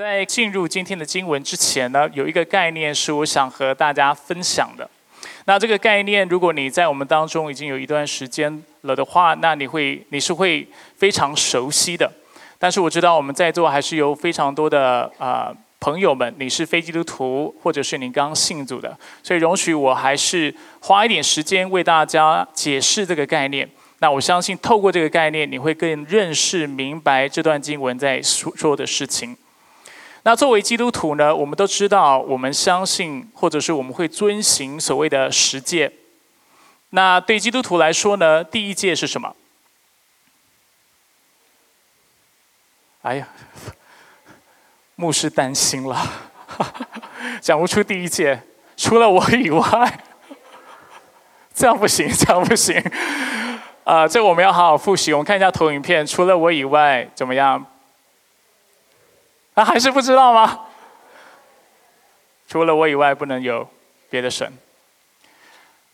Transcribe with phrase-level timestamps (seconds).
[0.00, 4.88] 在进入今天的经文之前呢，有一个概念是我想和大家分享的。
[5.44, 10.66] 那这个概念，如果你在我们当中已经有一段时间了的话，那你会你是会
[10.96, 12.10] 非常熟悉的。
[12.58, 23.68] 但是我知道我们在座还是有非常多的啊朋友们，你是非基督徒，或者是你刚信主的，所以容许我还是花一点时间为大家解释这个概念。
[23.98, 29.36] 那我相信透过这个概念，你会更认识明白这段经文在说说的事情。
[30.22, 35.92] 那作为基督徒呢，我们都知道，我们相信或者是我们会遵行所谓的十诫。
[36.90, 39.34] 那对基督徒来说呢，第一诫是什么？
[43.02, 43.28] 哎呀，
[44.96, 45.96] 牧师担心了，
[47.40, 48.42] 讲不出第一诫，
[48.76, 50.00] 除了我以外，
[51.54, 52.76] 这样不行，这样不行。
[53.84, 55.14] 啊，这我们要好好复习。
[55.14, 57.64] 我们看一下投影片，除了我以外，怎么样？
[59.54, 60.60] 啊，还是不知道吗？
[62.48, 63.68] 除了我以外，不能有
[64.08, 64.52] 别的神。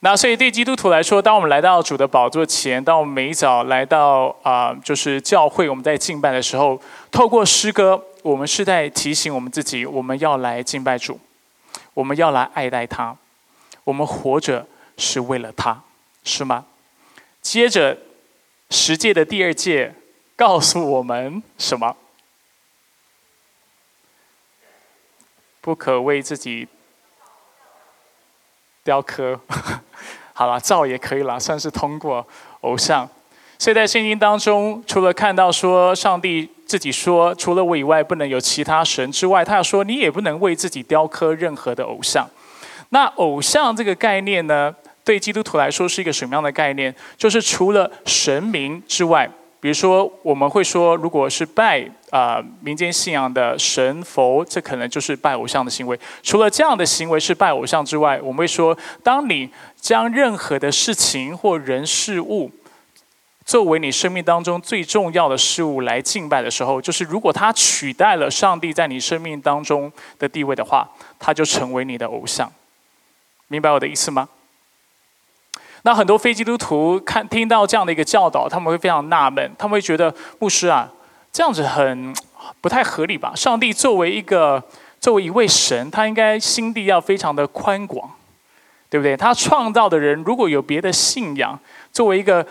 [0.01, 11.19] 那所以对基督徒来说，当我们来到主的宝座前，当我们每一早来到啊，就是教会，我们在敬拜的时候，透过诗歌，我们是在提醒我们自己，我们要来敬拜主，
[11.95, 13.17] 我们要来爱戴他，
[13.85, 14.67] 我们活着
[14.99, 15.83] 是为了他，
[16.25, 16.67] 是吗？
[17.41, 17.97] 接着
[18.71, 19.95] 十诫的第二诫
[20.37, 21.97] 告诉我们什么？
[25.67, 26.69] 不可为自己
[28.85, 29.37] 雕刻，
[30.33, 32.25] 好了，造也可以了，算是通过
[32.61, 33.09] 偶像。
[33.59, 42.25] 所以在圣经当中，除了看到说上帝自己说除了我以外不能有其他神之外，他要说你也不能为自己雕刻任何的偶像。
[42.91, 46.95] 那偶像这个概念呢，对基督徒来说是一个什么样的概念？
[47.17, 49.29] 就是除了神明之外。
[49.59, 55.99] 比如说，我们会说，如果是拜啊民间信仰的神佛，这可能就是拜偶像的行为。
[56.23, 62.51] 除了这样的行为是拜偶像之外，我们会说，当你将任何的事情或人事物
[63.45, 70.89] 作为你生命当中最重要的事物来敬拜的时候，就是如果它取代了上帝在你生命当中的地位的话，
[71.19, 72.53] 它就成为你的偶像。
[73.49, 74.29] 明白我的意思吗？
[75.87, 80.91] 那很多非基督徒看听到这样的一个教导，他们会非常纳闷，他们会觉得牧师啊，
[81.33, 82.13] 这样子很
[82.61, 83.33] 不太合理吧？
[83.37, 84.61] 上帝作为一个
[84.99, 88.11] 作为一位神，他应该心地要非常的宽广，
[88.91, 89.17] 对不对？
[89.17, 91.57] 他创造的人如果有别的信仰，
[91.93, 92.45] 作为一个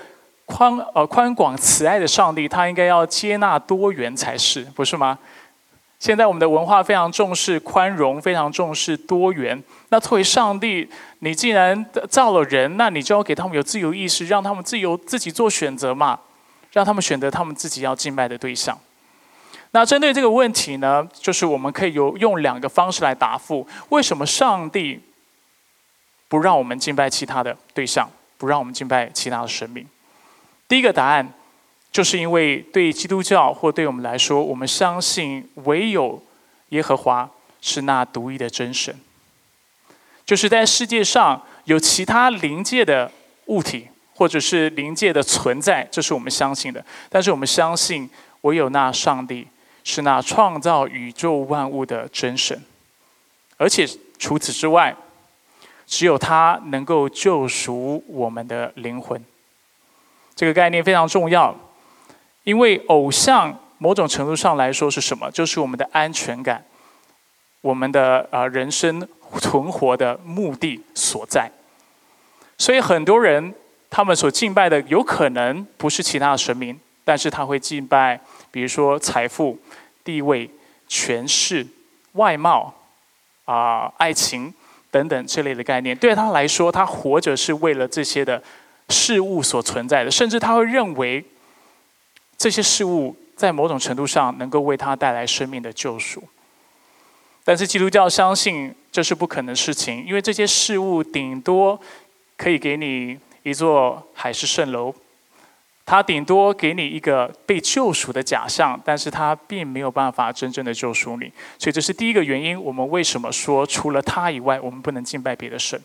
[0.45, 5.19] 宽呃宽广慈爱的上帝，他应该要接纳多元才是，不是吗？
[5.97, 9.63] 现在我们的文化非常重视宽容，非常重视多元。
[9.89, 10.87] 那作为上帝，
[11.19, 16.19] 你既然造了人，那你就要给他们有自由意识，让他们自由自己做选择嘛，
[16.71, 18.77] 让他们选择他们自己要敬拜的对象。
[19.71, 25.01] 那针对这个问题呢，就是我们可以有用两个方式来答复：为什么上帝
[26.27, 28.07] 不让我们敬拜其他的对象，
[28.37, 29.87] 不让我们敬拜其他的神明？
[30.67, 31.33] 第一个答案。
[31.95, 36.21] 就是因为对基督教或对我们来说，我们相信唯有
[36.71, 38.93] 耶和华是那独一的真神。
[40.25, 43.09] 就是在世界上有其他灵界的
[43.45, 46.83] 物体或者是灵界的存在，这是我们相信的。
[47.07, 48.09] 但是我们相信
[48.41, 49.47] 唯有那上帝
[49.85, 52.61] 是那创造宇宙万物的真神，
[53.55, 53.87] 而且
[54.19, 54.93] 除此之外，
[55.87, 59.23] 只有他能够救赎我们的灵魂。
[60.35, 61.57] 这个概念非常重要。
[62.45, 65.29] 因为偶像某种程度上来说是什么？
[65.31, 66.63] 就是我们的安全感，
[67.59, 69.05] 我们的啊人生
[69.39, 71.51] 存活的目的所在。
[72.57, 73.53] 所以很多人
[73.89, 78.19] 他们所敬拜的有可能不是其他的神明，但是他会敬拜，
[78.51, 79.59] 比如说财富、
[80.03, 80.47] 地位、
[80.87, 81.65] 权势、
[82.13, 82.71] 外貌
[83.45, 84.53] 啊、爱情
[84.91, 85.97] 等等这类的概念。
[85.97, 88.41] 对他来说，他活着是为了这些的
[88.89, 91.25] 事物所存在的，甚至他会认为。
[92.37, 96.23] 这些事物在某种程度上能够为他带来生命的救赎，
[97.43, 101.79] 但是基督教相信这是不可能的事情，因为这些事物顶多
[102.37, 104.93] 可以给你一座海市蜃楼，
[105.85, 111.31] 它顶多给你一个被救赎的假象，但是它并没有办法真正的救赎你。
[111.59, 115.79] 所以这是第一个原因，我们为什么说除了他以外，我们不能敬拜别的神？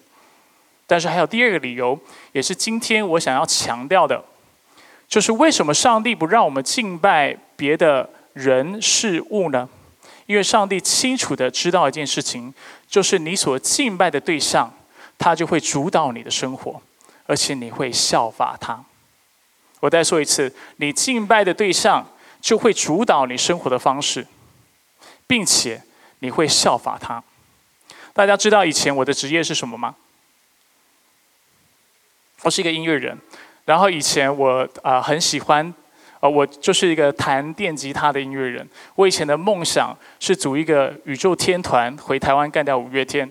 [0.87, 1.99] 但是还有第二个理由，
[2.33, 4.25] 也是今天我想要强调的。
[5.11, 9.69] 就是为什么上帝不让我们敬拜别的人事物呢？
[10.25, 12.55] 因为上帝清楚的知道一件事情，
[12.89, 14.73] 就是你所敬拜的对象，
[15.19, 16.81] 他就会主导你的生活，
[17.27, 18.83] 而且你会效法他。
[19.81, 22.07] 我再说一次，你敬拜的对象
[22.41, 24.27] 就会主导你生活的方式。
[25.27, 25.81] 并且
[26.19, 27.23] 你会效法他。
[28.13, 29.95] 大家知道以前我的职业是什么吗？
[32.43, 33.17] 我是一个音乐人，
[33.71, 35.73] 然后以前我啊很喜欢，
[36.19, 38.69] 呃，我就是一个弹电吉他的音乐人。
[38.97, 43.31] 我以前的梦想是组一个宇宙天团，回台湾干掉五月天。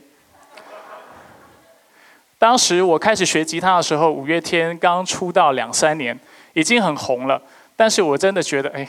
[2.37, 6.17] 当时我开始学吉他的时候，五月天刚出道两三年，
[6.53, 7.41] 已经很红了。
[7.75, 8.87] 但是我真的觉得，哎，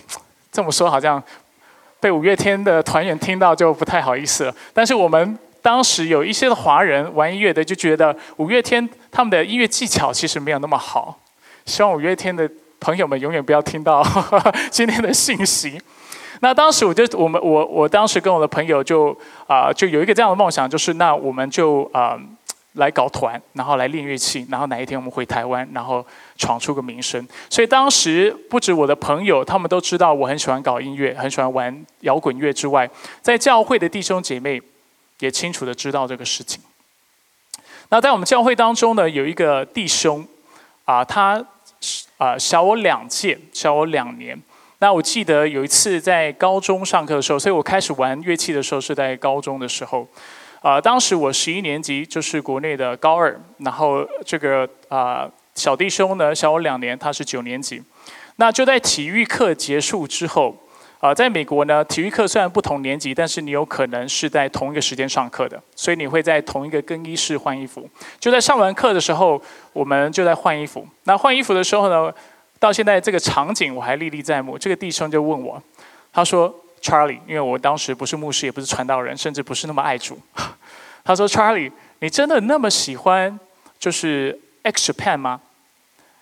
[0.52, 1.20] 这么说好像
[1.98, 4.54] 被五月天的团员听到就不太好意思了。
[4.72, 11.18] 但是我们当时有一些的华人玩音乐的，就觉得五月天他们的音乐技巧其实没有那么好。
[11.70, 12.50] 希望五月天的
[12.80, 14.04] 朋友们永远不要听到
[14.70, 15.80] 今天的信息。
[16.40, 22.18] 那当时我就我们我我当时跟我的朋友就啊就有一个这样的梦想，就是那我们就啊。
[22.74, 26.06] 来搞团，然后来练乐器，然后哪一天我们回台湾，然后
[26.38, 27.26] 闯出个名声。
[27.50, 32.88] 所以当时不止我的朋友，他们都知道我很喜欢搞音乐，很喜欢玩摇滚乐之外，
[33.20, 34.62] 在教会的弟兄姐妹
[35.18, 36.62] 也清楚的知道这个事情。
[37.88, 40.24] 那在我们教会当中呢，有一个弟兄
[40.84, 41.44] 啊，他
[42.20, 44.38] 啊小我两届，小我两年。
[44.80, 50.06] 那我记得有一次在高中上课的时候，所以我开始玩乐器的时候是在高中的时候。
[50.60, 57.82] 啊，当时我十一年级，就是国内的高二，然后这个啊小弟兄呢小我两年，他是九年级。
[58.36, 60.54] 那就在体育课结束之后，
[61.00, 67.88] 啊，在美国呢，体育课虽然不同年级，但是你有可能是在同一个时间上课的，所以你会在同一个更衣室换衣服。
[68.18, 69.40] 就在上完课的时候，
[69.72, 70.86] 我们就在换衣服。
[71.04, 72.12] 那换衣服的时候呢，
[72.58, 74.56] 到现在这个场景我还历历在目。
[74.56, 75.62] 这个弟兄就问我，
[76.12, 76.54] 他说。
[76.82, 80.18] Charlie，因为我当时不是牧师，也不是传道人，甚至不是那么爱主。
[81.04, 83.38] 他说：“Charlie，你真的那么喜欢
[83.78, 85.42] 就是 X Japan 吗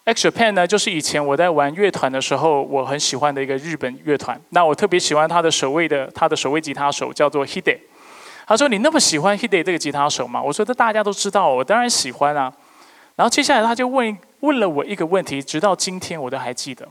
[0.08, 4.40] ？X Japan 呢，就是以前我在玩乐团的时候，我很喜欢的一个日本乐团。
[4.48, 7.78] 那我特别喜欢他的首位的他的首位吉他手叫做 Hide。
[8.46, 10.42] 他说：你那么喜欢 Hide 这个吉他手吗？
[10.42, 12.50] 我说：这大家都知道，我当然喜欢啊。
[13.16, 16.88] 然后接下来他就问问了我一个问题，直到今天我都还记得。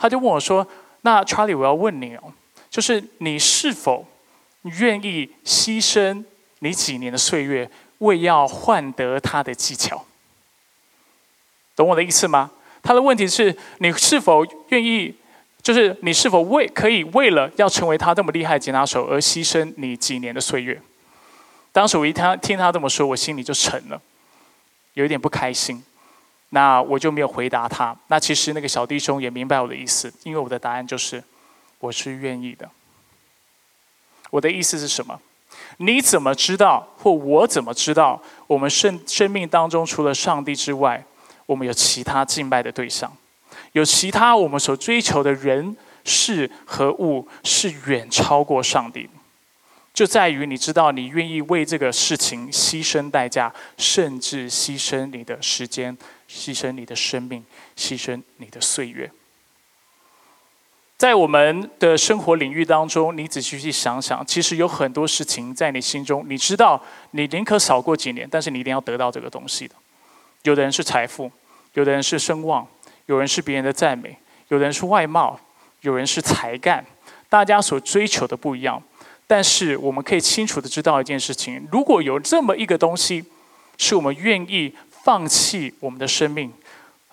[0.00, 0.66] 他就问我说：
[1.02, 2.32] 那 Charlie，我要问你哦。”
[2.68, 4.04] 就是你是否
[4.62, 6.24] 愿意牺牲
[6.58, 10.04] 你几年的岁月，为要换得他的技巧？
[11.76, 12.50] 懂我的意思吗？
[12.82, 15.14] 他的问题是你是否愿意，
[15.62, 20.80] 就是你是否为可以为了要成为他这么厉害的吉他手而牺牲你几年的岁月？
[21.72, 24.00] 当时我一听听他这么说，我心里就沉了，
[24.94, 25.82] 有一点不开心。
[26.50, 27.96] 那我就没有回答他。
[28.08, 31.22] 那其实那个小弟兄也明白我的意思，因为我的答案就是。
[31.82, 32.70] 我是愿意的。
[34.30, 35.20] 我的意思是什么？
[35.78, 41.04] 你怎么知道，或我怎么知道，我们生生命当中除了上帝之外，
[41.46, 43.10] 我们有其他敬拜的对象，
[43.72, 49.08] 有其他我们所追求的人事和物是远超过上帝。
[49.94, 55.96] 就在于你知道，你愿意为这个事情牺牲代价，甚至牺牲你的时间，
[56.30, 57.44] 牺牲你的生命，
[57.76, 59.10] 牺牲你的岁月。
[60.96, 69.74] 在我们的生活领域当中，你仔细去想想，其实有很多事情在你心中，你知道，你宁可少过几年，但是你一定要得到这个东西的。
[70.42, 71.30] 有的人是财富，
[71.74, 72.66] 有的人是声望，
[73.06, 74.16] 有人是别人的赞美，
[74.48, 75.38] 有的人是外貌，
[75.82, 76.84] 有人是才干，
[77.28, 78.82] 大家所追求的不一样。
[79.26, 83.24] 但是我们可以清楚的知道一件事情：如果有这么一个东西，
[83.78, 86.52] 是我们愿意放弃我们的生命，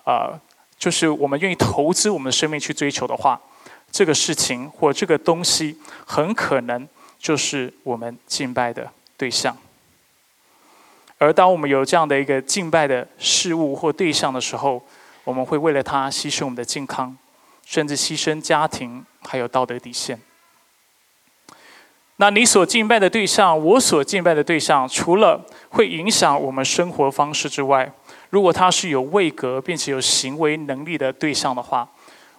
[0.04, 0.38] 啊，
[0.78, 3.40] 就是我们愿意投资我们的生命去追求的话。
[3.92, 6.86] 这个事情或这个东西，很可能
[7.18, 9.56] 就是我们敬拜的对象。
[11.20, 14.82] 而当我们有这样的一个敬拜的事物或对象的时候，
[15.22, 17.16] 我们会为了他牺牲我们的健康，
[17.64, 20.18] 甚至牺牲家庭，还有道德底线。
[22.16, 27.92] 那你所敬拜的对象，我所敬拜的对象，除了会影响我们生活方式之外，
[28.30, 31.88] 如果他是有位格并且有行为能力的对象的话，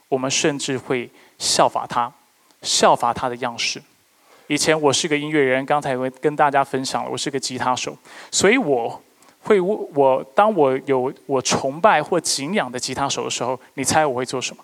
[0.10, 1.10] 我们甚至会。
[1.42, 2.14] 效法他，
[2.62, 3.82] 效法他的样式。
[4.52, 7.98] 以前我是个音乐人，刚才我跟大家分享了，我是个吉他手，
[8.30, 9.02] 所以我
[9.44, 14.62] 会我当我有我崇拜或敬仰的吉他手的时候，你猜我会做什么？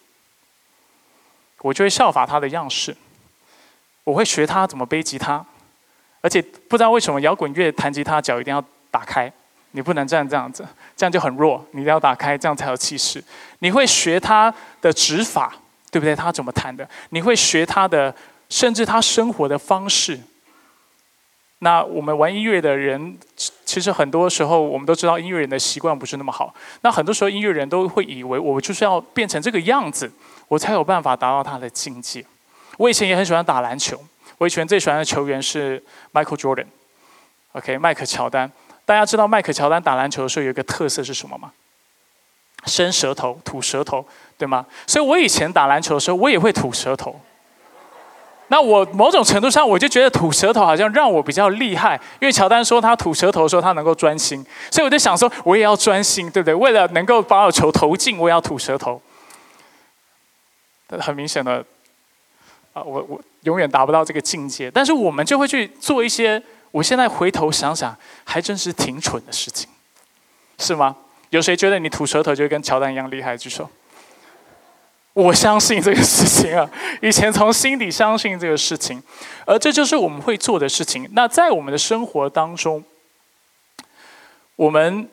[1.61, 2.93] 我就会效法他的样式，
[4.03, 5.45] 我会学他怎么背吉他，
[6.19, 9.31] 而且不知道为什么摇滚乐弹吉他脚一定要打开，
[9.71, 10.67] 你不能这样这样子，
[10.97, 13.23] 这样就很弱，你一定要打开，这样才有气势。
[13.59, 15.53] 你会学他的指法。
[15.89, 16.13] 对不对？
[16.13, 16.87] 他怎么弹的？
[17.11, 18.13] 你会学他的，
[18.49, 20.19] 甚至他生活的方式。
[21.59, 23.17] 那我们玩音乐的人，
[23.65, 26.53] 其实很多时候我们都知道，音乐人的习惯不是那么好。
[26.81, 30.11] 那很多时候，音乐人都会以为我就是要变成这个样子，
[30.47, 32.23] 我才有办法达到他的境界。
[32.77, 33.99] 我以前也很喜欢打篮球，
[34.37, 38.51] 我以前最喜欢的球员是 Michael Jordan，OK，迈克乔丹。
[38.85, 41.51] 大家知道迈克乔丹打篮球的时候有一个特色是什么吗？
[42.67, 44.05] 伸舌头、吐舌头，
[44.37, 44.63] 对吗？
[44.85, 47.19] 所以我以前打篮球的时候，我也会吐舌头。
[48.49, 56.55] 那我某种程度上，我就觉得吐舌头好像让我比较厉害，因为乔丹说他吐舌头的时候他能够专心，所以我就想说我也要专心，对不对？
[56.55, 59.01] 为了能够把我球投进，我也要吐舌头。
[60.99, 61.63] 很明显的，
[62.71, 69.67] 啊，我我永远达不到这个境界，但是我们就会去做一些，我现在回头想想，还真是挺蠢的事情，
[70.57, 70.95] 是吗？
[71.31, 73.35] 有谁觉得你吐舌头就跟乔丹一样厉害？
[73.35, 73.69] 举手。
[75.17, 76.69] 我相信这个事情啊，
[77.01, 79.01] 以前从心底相信这个事情，
[79.47, 81.09] 而这就是我们会做的事情。
[81.13, 82.83] 那在我们的生活当中，
[84.55, 85.09] 我们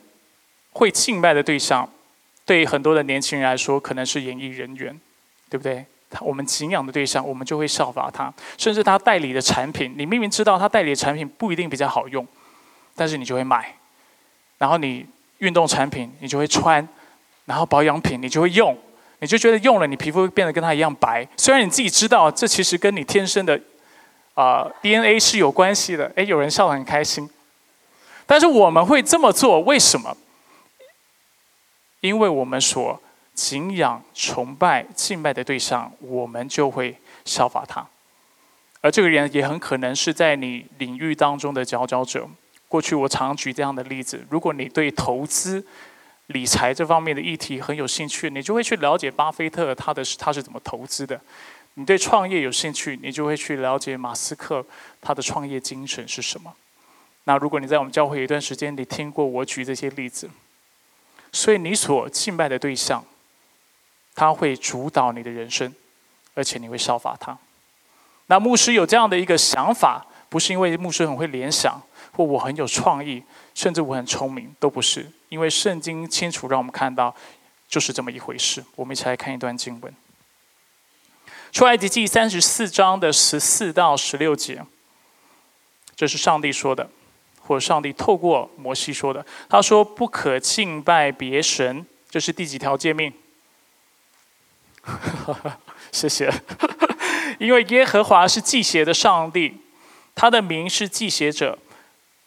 [0.73, 1.89] 会敬拜的对象，
[2.45, 5.01] 对很多的年轻人来说，可能是演艺人员，
[5.49, 5.87] 对不对？
[6.21, 12.27] 我们敬仰的对象，我们就会效法他，甚至他代理的产品，你明明知道他代理的产品不一定比较好用，
[12.95, 13.75] 但是你就会买。
[14.59, 15.07] 然后你
[15.39, 16.87] 运动产品，你就会穿；
[17.47, 18.77] 然后保养品，你就会用。
[19.25, 21.27] 你就觉得用了，你皮肤变得跟他一样白。
[21.35, 23.59] 虽然你自己知道，这其实跟你天生的
[24.35, 26.13] 啊 DNA 是有关系的。
[26.15, 27.27] 哎，有人笑得很开心。
[28.27, 30.15] 但是我们会这么做，为什么？
[32.01, 33.01] 因为我们所
[33.33, 37.87] 敬仰、崇拜、敬拜的对象，我们就会效法他。
[38.83, 42.29] 而这个人也很可能是在你领域当中的佼佼者。
[42.69, 45.65] 过去我常举这样的例子：如果你对投资，
[46.29, 51.19] 理财这方面的议题很有兴趣，你就会去了解巴菲特他的他是怎么投资的；
[51.75, 54.65] 你对创业有兴趣，你就会去了解马斯克
[55.01, 56.55] 他的创业精神是什么。
[57.25, 60.31] 那如果你在我们教会有一段时间，你听过我举这些例子，
[61.33, 63.05] 所以你所敬拜的对象，
[64.15, 65.75] 他会主导你的人生，
[66.35, 67.37] 而且你会效法他。
[68.27, 71.81] 那牧师有这样的一个想法，不是因为牧师很会联想，
[72.13, 73.23] 或我很有创意，
[73.55, 75.11] 甚至我很聪明，都不是。
[75.35, 77.13] 因为圣经清楚让我们看到，
[77.67, 78.65] 就是这么一回事。
[78.77, 79.93] 我们一起来看一段经文，
[81.51, 84.65] 《出埃及记》三十四章的十四到十六节，
[85.97, 86.89] 这是上帝说的，
[87.41, 89.27] 或上帝透过摩西说的。
[89.49, 93.13] 他说：“不可敬拜别神。”这是第几条诫命？
[95.91, 96.33] 谢谢。
[97.41, 99.57] 因为耶和华是祭邪的上帝，
[100.15, 101.59] 他的名是祭邪者。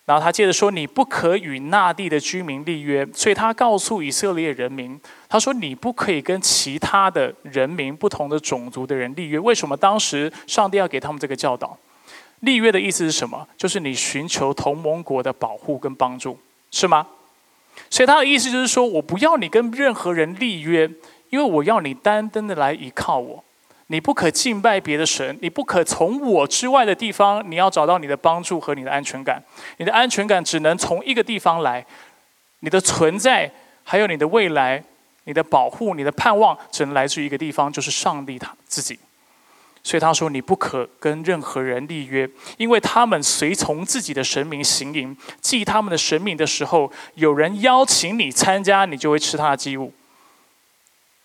[0.08, 4.98] 然后他接着说：“你不可与那地的居民立约。”所以他告诉以色列人民
[5.28, 9.38] ：“他说你不可以跟其他的人民、不同的种族的人立约。
[9.38, 9.76] 为什么？
[9.76, 11.78] 当时上帝要给他们这个教导。
[12.40, 13.46] 立约的意思是什么？
[13.58, 16.40] 就是你寻求同盟国的保护跟帮助，
[16.72, 17.06] 是吗？
[17.90, 20.90] 所以他的意思就是说我不要你跟任何人立约，
[21.32, 23.44] 因为我要你单单的来依靠我。”
[23.88, 29.42] 你不可敬拜别的神，你不可从我之外的地方，你要找到你的帮助和你的安全感。
[29.78, 31.86] 你的安全感只能从一个地方来，
[32.60, 33.50] 你的存在，
[33.84, 34.84] 还有你的未来，
[35.24, 39.00] 你的保护，你的盼望，只能来自于一个地方，就是上帝他自己。
[39.84, 49.94] 所以他说，你不可跟任何人立约，因为他们随从自己的神明行淫，祭他们的神明的时候，有人邀请你参加，你就会吃他的祭物。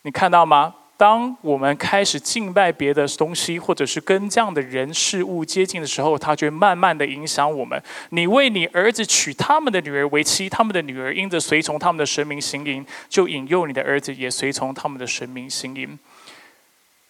[0.03, 0.77] 你看到吗？
[1.03, 7.83] 当我们开始敬拜别的东西，或者是跟这样的人事物接近的时候，它就慢慢的影响我们。
[8.11, 15.99] 你为你儿子娶他们的女儿为妻，他们的女儿因着随从他们的神明行淫，就引诱你的儿子也随从他们的神明行淫。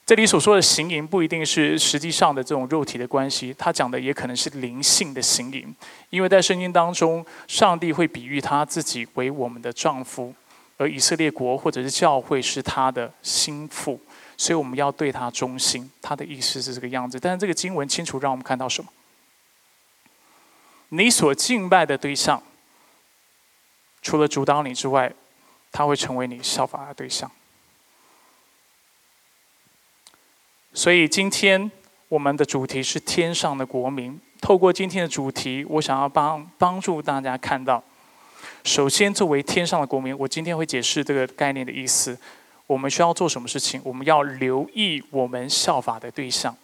[0.06, 5.66] 这里所说的行淫，不一定是实际上的这种肉体的关系，他讲的也可能是灵性的行淫，
[6.08, 10.34] 因为在圣经当中，上帝会比喻他自己为我们的丈夫。
[10.82, 14.00] 而以色列国或者是教会是他的心腹，
[14.36, 15.90] 所以我们要对他忠心。
[16.02, 18.90] 他的意思是这个样子，但是这个经文清楚让我们看到什么？
[20.88, 22.42] 你所敬拜的对象，
[24.02, 25.12] 除了主导你之外，
[25.70, 27.30] 他会成为你效法的对象。
[30.74, 31.70] 所以今天
[32.08, 34.20] 我们的主题是天上的国民。
[34.40, 37.82] 透过今天的主题，我想要帮帮助大家看到。
[38.64, 42.16] 首先，作为天上的国民，我今天会解释这个概念的意思。
[42.66, 43.80] 我们需要做什么事情？
[43.84, 46.56] 我们要留意我们效法的对象。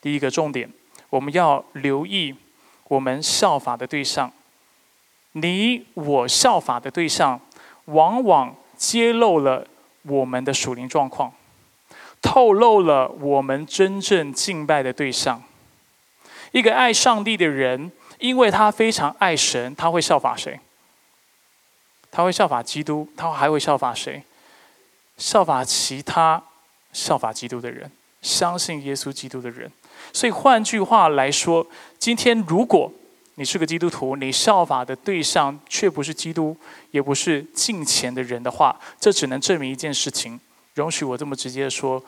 [0.00, 0.70] 第一个重点，
[1.10, 2.34] 我们要留意
[2.88, 4.32] 我们效法的对象。
[5.32, 7.40] 你我效法的对象，
[7.86, 9.66] 往往揭露了
[10.02, 11.32] 我们的属灵状况，
[12.22, 15.42] 透露了我们真正敬拜的对象。
[16.52, 20.58] 一个爱上帝的人，因为他非常爱神，他会效法谁？
[22.10, 24.22] 他会效法基督，他还会效法谁？
[25.16, 26.42] 效法其他
[26.92, 27.90] 效法基督的人，
[28.22, 29.70] 相信耶稣基督的人。
[30.12, 31.66] 所以换句话来说，
[31.98, 32.90] 今天如果
[33.36, 36.56] 你是个基督徒，你效法的对象却不是基督，
[36.90, 40.40] 也不是敬虔的人的话，这只能证明一件事情。
[40.74, 42.02] 容许我这么直接的说，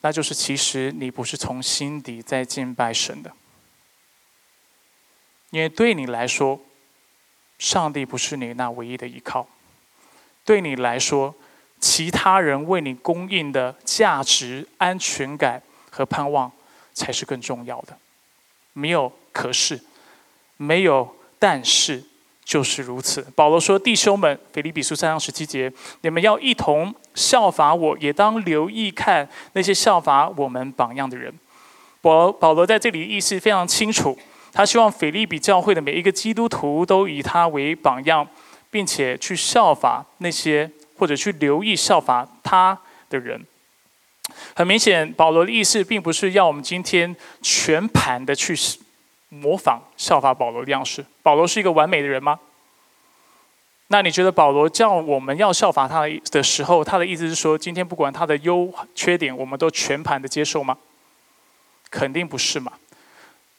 [0.00, 3.32] 那就是其实你不是从心底在敬拜神的，
[5.50, 6.60] 因为对你来说，
[7.58, 9.46] 上帝不是你那唯一的依靠。
[10.44, 11.34] 对你来说，
[11.80, 16.50] 其他人为你供应的价值、安全感和盼望，
[16.94, 17.96] 才是更重要的。
[18.72, 19.80] 没有可是。
[20.58, 22.02] 没有，但是
[22.42, 23.20] 就是如此。
[23.34, 25.70] 保罗说：“弟兄们，腓立比书三章十七节，
[26.00, 31.30] 你们要一同效法我，也当留意看那些效法我们榜样的人。”
[32.00, 34.16] 保保罗在这里意思非常清楚，
[34.56, 38.26] 他希望腓立比教会的每一个基督徒都以他为榜样，
[38.70, 42.78] 并且去效法那些或者去留意效法他
[43.10, 43.44] 的人。
[44.54, 48.56] 很明显，保罗的意思并不是要我们今天全盘的去。
[49.28, 52.38] 模仿效法保罗的样式，保罗是一个完美的人吗？
[53.88, 60.78] 那你觉得保罗叫我们要效法他的时候，他的意思是说，今天不管他的优缺点，我们都全盘的接受吗？
[61.90, 62.74] 肯定不是嘛。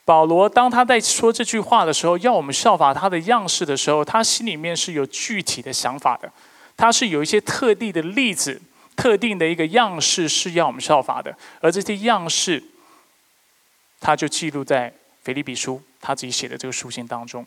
[0.07, 6.31] 保罗当他在说这句话的时候，要我们效法他的样式的时候，他心里面是有具体的想法的，
[6.77, 8.61] 他是有一些特定的例子、
[8.95, 12.63] 特定的一个样式是要我们效法的，而这些样式，
[13.99, 14.93] 他就记录在。
[15.23, 17.45] 腓立比书他自己写的这个书信当中，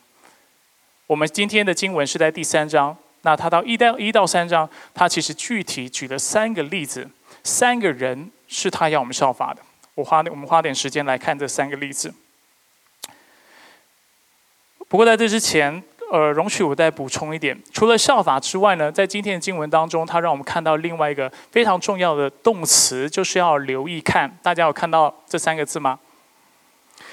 [1.06, 2.94] 我们今天的经文是在第三章。
[3.22, 7.08] 那他到一到一到三章，他其实具体举了三个例子，
[7.42, 9.62] 三个人是他要我们效法的。
[9.94, 12.12] 我花我们花点时间来看这三个例子。
[14.90, 15.80] 不过在这之前，
[16.10, 24.36] 呃，容许我再补充一点，除了效法之外呢，在今天的经文当中，他让我们看到另外一个非常重要的动词，就是要留意看。
[24.42, 26.00] 大家有看到这三个字吗？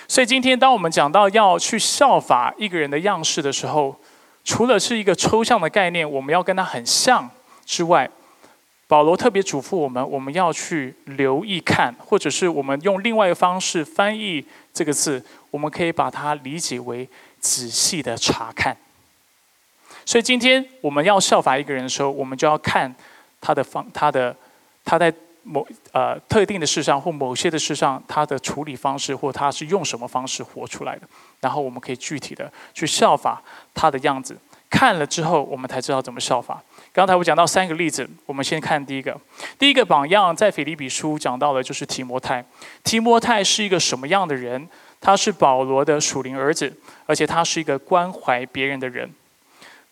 [0.08, 3.96] 所以今天，当我们讲到要去效法一个人的样式的时候，
[4.44, 7.30] 除了是一个抽象的概念，我们要跟他很像
[7.64, 8.10] 之外，
[8.88, 17.08] 保罗特别嘱咐我们，我们要去留意看，或者是我们用另外一个方式翻译这个字，我们可以把它理解为
[17.48, 18.76] 仔细的查看。
[20.06, 22.94] 所以今天我们要效法一个人的时候，我们就要看
[23.40, 24.36] 他的方，他的
[24.84, 25.14] 他在。
[25.50, 31.08] 某呃特定的事上或某些的事上，他的处理方式或他是用什么方式活出来的，
[31.40, 33.42] 然后我们可以具体的去效法
[33.74, 34.38] 他的样子。
[34.70, 36.62] 看了之后，我们才知道怎么效法。
[36.92, 39.18] 刚才我讲到三个例子，我们先看第一个。
[39.58, 42.44] 第一个榜样在腓立比书讲到的就是提摩太。
[42.84, 44.68] 提摩太是一个什么样的人？
[45.00, 46.72] 他是保罗的属灵儿子，
[47.06, 49.10] 而且他是一个关怀别人的人。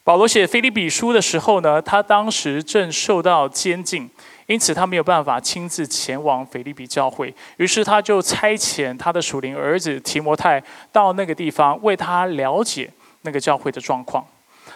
[0.03, 4.09] 保罗写腓立比书的时候呢，他当时正受到监禁。
[4.47, 12.87] 因此，他没有办法亲自前往腓利比教会，于是他就差遣他的属灵儿子提摩太到那个地方，为他了解
[13.23, 14.23] 那个教会的状况。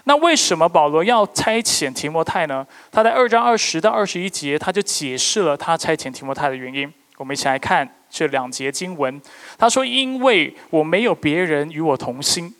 [0.06, 2.66] 那为什么保罗要差遣提摩太呢？
[2.92, 6.92] 他在二章二十到二十一节，他就解释了他差遣提摩太的原因。
[7.18, 9.22] 我们一起来看这两节经文。
[9.58, 12.56] 他说：“因为我没有别人与我同心，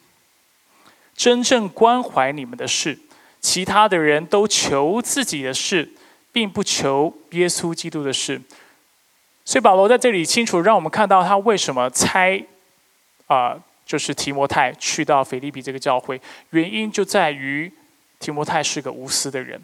[1.16, 3.00] 真正关怀你们的事，
[3.40, 5.94] 其他的人都求自己的事。”
[6.32, 8.40] 并不求耶稣基督的事，
[9.44, 12.40] 所以保罗在这里清楚让我们看到他为什么猜
[13.26, 17.70] 啊，就是提摩太去到腓利比这个教会，原因就在于
[18.20, 19.60] 提摩太是个无私的人。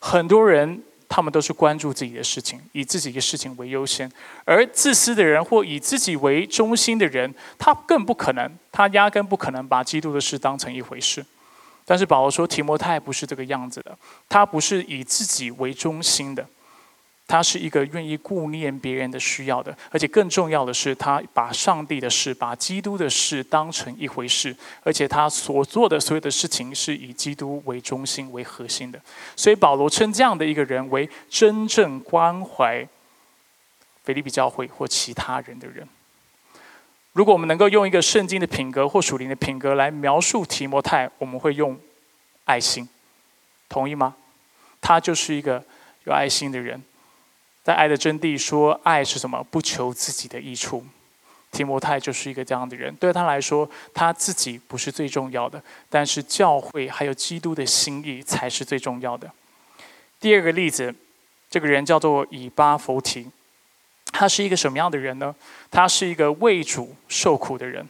[0.00, 0.82] 很多人
[1.14, 4.10] 他们都是关注自己的事情，以自己的事情为优先，
[4.46, 11.22] 而自私的人或以自己为中心的人，他更不可能，他压根不可能把基督的事当成一回事。
[11.84, 13.94] 但是保罗说，提摩太不是这个样子的，
[14.26, 16.46] 他不是以自己为中心的，
[17.26, 29.00] 他是一个愿意顾念别人的需要的，而且更重要的是，他把上帝的事、把基督的事当成一回事，而且他所做的所有的事情是以基督为中心、为核心的。
[29.34, 32.86] 所以保罗称这样的一个人为真正关怀
[34.04, 35.88] 腓利比教会或其他人的人。
[37.12, 41.78] 如果我们能够用一个圣经的品格或属灵的品格来描述提摩太，我们会用
[42.44, 42.88] 爱心，
[43.68, 44.16] 同意吗？
[44.80, 45.64] 他就是一个
[46.04, 46.82] 有爱心的人，
[47.62, 49.44] 在爱的真谛说，爱是什么？
[49.50, 50.84] 不求自己的益处。
[51.52, 59.30] 提摩太就是一个这样的人，对他来说，他自己不是最重要的，但是教会还有基督的心意才是最重要的。
[60.18, 60.94] 第二个例子，
[61.50, 63.26] 这个人叫做以巴弗提。
[64.06, 65.34] 他是一个什么样的人呢？
[65.70, 67.86] 他是一个为主受苦的人。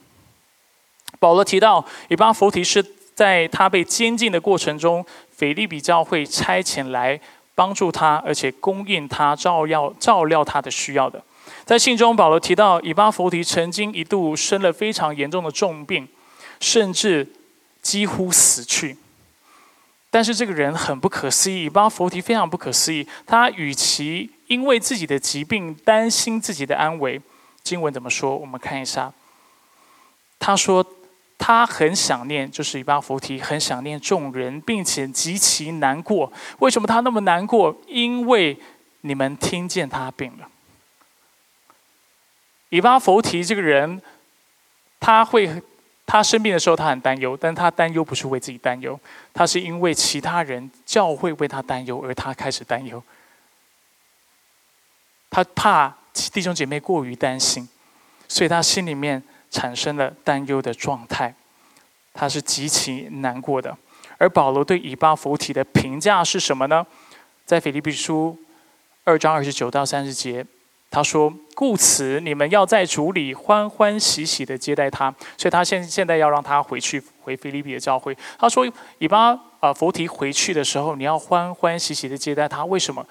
[1.21, 5.07] 保罗提到，以巴弗提是在他被监禁的过程中，
[5.37, 7.21] 腓利比教会差遣来
[7.55, 11.23] 帮助他，而且供应他照耀照料他的需要的。
[11.65, 16.09] 在信中，保罗提到以巴弗提曾经一度生了非常严重的重病，
[16.61, 17.29] 甚至
[17.81, 18.97] 几乎死去。
[20.11, 23.07] 但是这个人很不可思议，以巴弗提非常不可思议。
[23.27, 27.21] 他与其因为自己的疾病担心自己的安危，
[27.62, 28.37] 经文怎么说？
[28.37, 29.12] 我们看一下。
[30.38, 30.85] 他说
[31.44, 36.33] 他很想念，就是以巴弗提很想念众人，并且极其难过。
[36.61, 37.76] 为什么他那么难过？
[37.88, 38.57] 因为
[39.00, 40.48] 你们听见他病了。
[42.68, 44.00] 以巴弗提这个人，
[45.00, 45.61] 他会。
[46.05, 48.98] 他生病的时候，他很担忧，但他担忧不是为自己担忧，
[49.33, 53.02] 他是因为其他人教会为他担忧，而他开始担忧。
[55.31, 57.66] 他怕弟兄姐妹过于担心，
[58.28, 59.22] 所以他心里面
[59.53, 61.33] 产生了担忧的状态，
[62.12, 63.77] 他是极其难过的。
[64.19, 66.85] 而保罗对以巴弗提的评价是什么呢？
[67.47, 68.37] 在腓立比书
[69.05, 70.45] 二章二十九到三十节。
[70.91, 75.11] 他说：“故此，你们要在主里欢欢喜喜的接待他。
[75.38, 78.15] 所以，他现现在要让他回去回菲律宾的教会。
[78.38, 82.62] 他说，以巴啊佛提回去的时候，你要欢欢喜喜的接待他。
[82.67, 83.07] 为什么？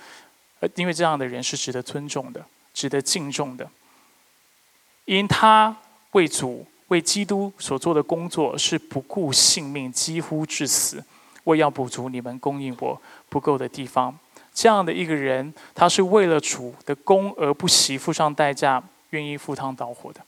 [0.60, 3.68] 呃，因为这样的人是值得尊重的，值得敬重的。
[5.06, 5.76] 因他
[6.12, 11.04] 为主为基督所做的工作是不顾性命，几乎致死，
[11.46, 14.18] 为要补足你们供应我不够的地方。”
[14.54, 20.20] 这样的一个人，他是为了主的功而不惜付上代价，愿意赴汤蹈火的。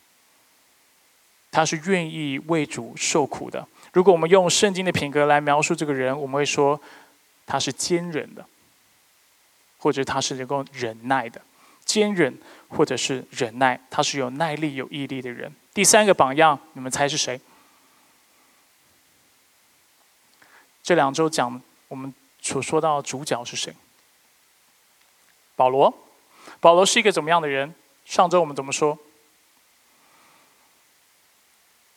[1.51, 3.67] 他是愿意为主受苦的。
[3.91, 6.79] 如果我们用圣经的品格来描述这个人，我们会说
[7.45, 8.45] 他是坚忍的，
[9.77, 11.41] 或者他是能够忍耐的。
[11.83, 12.35] 坚忍
[12.69, 15.53] 或者是忍耐，他是有耐力、有毅力的人。
[15.73, 17.41] 第三个榜样，你们猜是谁？
[20.83, 23.73] 这两周讲我们所说到主角是谁？
[25.55, 25.91] 保罗，
[26.59, 27.73] 保罗是一个怎么样的人？
[28.05, 28.97] 上周我们怎么说？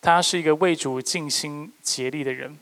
[0.00, 2.58] 他是一个为主尽心竭力的人。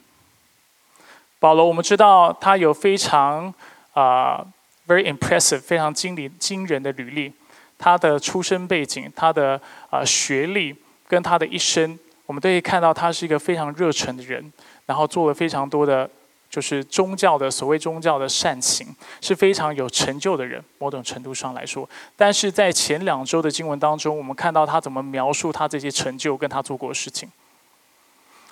[1.39, 3.53] 保罗，我们知道他有非常
[3.93, 4.45] 啊
[4.87, 7.31] ，very impressive，非常惊理惊人的履历。
[7.77, 10.75] 他的出身背景，他的啊学历，
[11.07, 14.51] 跟他的一生，我们都可以看到他是一个非常热忱的人，
[14.85, 16.09] 然后做了非常多的。
[16.47, 21.89] 就是宗教的所谓宗教的善行是非常有成就的人，某种程度上来说。
[22.15, 27.29] 但是在前两周的经文当中，我们看到他怎么描述他这些成就跟他做过的事情。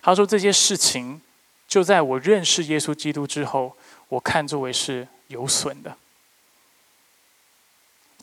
[0.02, 1.22] 他说这些事情
[1.66, 3.74] 就在我认识耶稣基督之后，
[4.10, 5.96] 我看作为是有损的。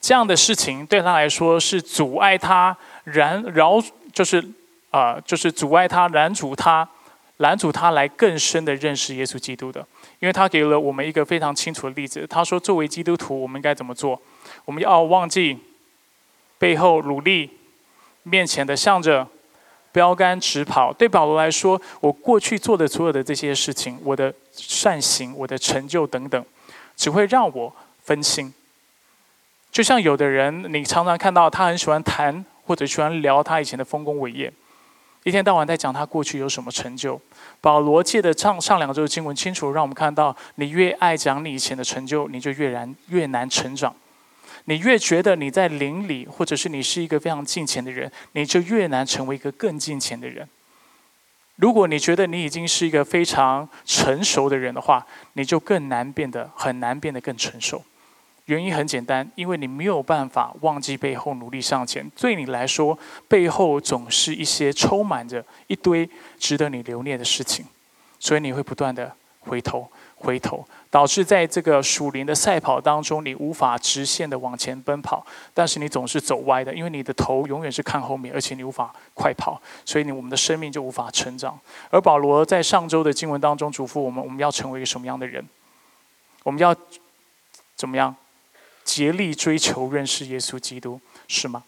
[0.01, 3.83] 这样的事情对他来说是阻碍他燃饶，
[4.13, 4.43] 就是
[4.91, 6.89] 啊，就是阻碍他拦阻他。
[7.37, 9.81] 拦阻他来更深的认识耶稣基督的，
[10.19, 12.27] 因为他给了我们一个非常清楚的例子。
[12.27, 14.21] 他说：“作为基督徒，我们应该怎么做？
[14.67, 15.57] 我们要忘记
[16.59, 17.49] 背后努力，
[18.25, 19.27] 面前的向着
[19.91, 26.45] 标杆直跑。”对保罗来说，我过去做的所有的这些事情，我的善行、我的成就等等，
[26.95, 28.53] 只会让我分心。
[29.71, 34.53] 就像有的人，你常常看到他很喜欢谈或者喜欢聊他以前的丰功伟业。
[35.23, 37.21] 一天到晚在讲他过去有什么成就。
[37.61, 43.93] 保罗借的上上两周的经文，清楚让我们看到：你越爱讲你以前的成就，你就越难越难成长；
[44.65, 50.49] 你越觉得你在邻里，或者是你是一个非常近前的人，你就越难成为一个更近前的人。
[51.57, 57.85] 如果你觉得你已经是一个非常成熟的人的话，你就更难变得很难变得更成熟。
[58.51, 62.11] 原因很简单，因为你没有办法忘记背后努力向前。
[62.19, 67.65] 对你来说，背后总是一些充满着一堆值得你留念的事情，
[68.19, 81.57] 所以你会不断的回头、回头，导致在这个属灵的赛跑当中，你无法直线的往前奔跑，但是你总是走歪的，因为你的头永远是看后面，而且你无法快跑，所以你我们的生命就无法成长。
[81.89, 85.49] 而保罗在上周的经文当中嘱咐我们：我们要成为一个什么样的人？
[86.43, 86.75] 我们要
[87.77, 88.13] 怎么样？
[88.91, 91.63] 竭力追求认识耶稣基督，是吗？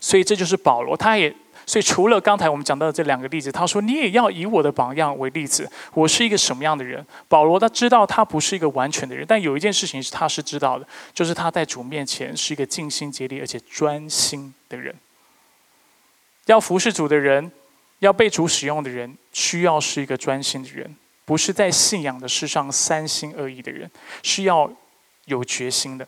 [0.00, 5.70] 所以这就是保罗，他也所以除了刚才我们讲到的这两个例子，他说你也要以我的榜样为例子。
[5.94, 7.04] 我是一个什么样的人？
[7.26, 14.94] 保罗他知道他不是一个完全的人，但有一件事情是他是知道的，就是他在主面前是一个尽心竭力而且专心的人。
[16.46, 17.50] 要服侍主的人，
[18.00, 23.90] 要被主使用的人，需要是一个专心的人，不是在信仰的事上三心二意的人，
[24.22, 24.70] 是要。
[25.26, 26.06] 有决心的，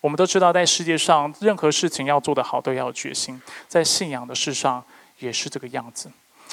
[0.00, 3.40] 我们都知道，在世界上任何事情要做得好，都要有决心。
[3.68, 4.84] 在信仰的事上，
[5.18, 6.10] 也是这个样子。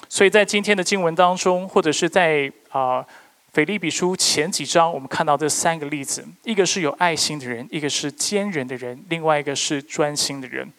[0.07, 3.05] 所以在今天的经文当中，或者是在啊
[3.51, 10.71] 腓利比书前几章，我们看到这三个例子：一个是有爱心的人，一个是坚韧的人，另外一个是专心的人。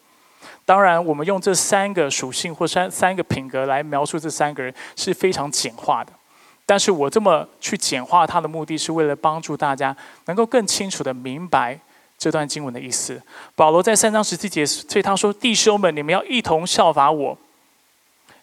[0.64, 6.12] 当然，我们用这三个属性或三三个品格来描述这三个人是非常简化的。
[6.70, 11.76] 但是我这么去简化它的目的是为了帮助大家能够更清楚的明白
[12.16, 13.20] 这段经文的意思。
[13.56, 17.36] 保罗在三章十七节，所以他说：“弟兄们，你们要一同效法我。”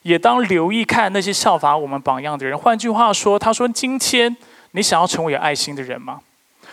[0.03, 2.57] 也当留意看那些效法我们榜样的人。
[2.57, 4.35] 换句话说，他说：“今天
[4.71, 6.19] 你想要成为有爱心的人吗？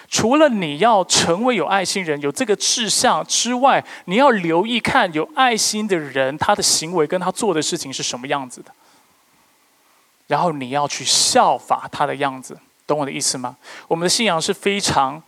[0.09, 8.73] 除了你要成为有爱心人有这个志向之外，你要留意看有爱心的人他的行为跟他做的事情是什么样子的。
[10.27, 13.57] 然后你要去效法他的样子，懂我的意思吗？
[13.89, 15.23] 我们的信仰是非常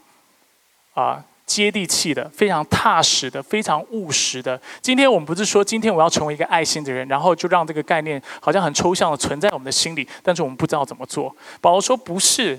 [0.95, 4.61] 啊。”接地气的，非常踏实的，非常务实的。
[4.83, 11.33] 今天我们不是说今天我要成为一个爱心的人，然后就让这个概念好像很抽象的存在我们的心里，但是我们不知道怎么做。
[11.61, 12.59] 保罗说不是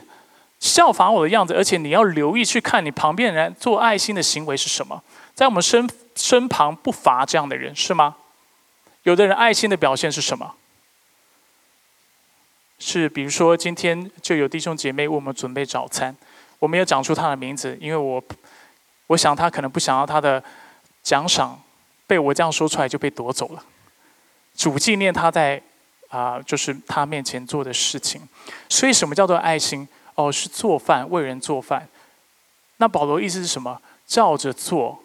[0.61, 5.03] 效仿我的样子，而且你要留意去看你旁边人做爱心的行为是什么。
[5.35, 8.15] 在我们身身旁不乏这样的人，是吗？
[9.03, 10.53] 有的人爱心的表现是什么？
[12.79, 16.15] 是比如说今天就有弟兄姐妹为我们准备早餐，
[16.59, 18.23] 我没有讲出他的名字，因为我。
[19.09, 20.43] 我想他可能不想要他的
[21.01, 21.57] 奖赏
[22.05, 23.63] 被我这样说出来就被夺走了。
[24.53, 25.63] 主纪念他在
[26.09, 28.27] 啊，就是他面前做的事情。
[28.67, 29.87] 所以什么叫做爱心？
[30.15, 31.87] 哦，是做饭，为人做饭。
[32.75, 33.81] 那保罗意思是什么？
[34.05, 35.01] 照着做，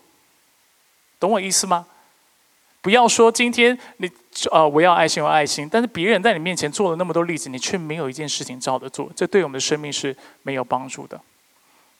[1.20, 1.86] 懂我意思吗？
[2.82, 4.10] 不要说今天你
[4.50, 11.20] 呃我要爱心，有爱心，但是别人在你面前做了那么多例子，你却没有一件事情照着做，这对我们的生命是没有帮助的。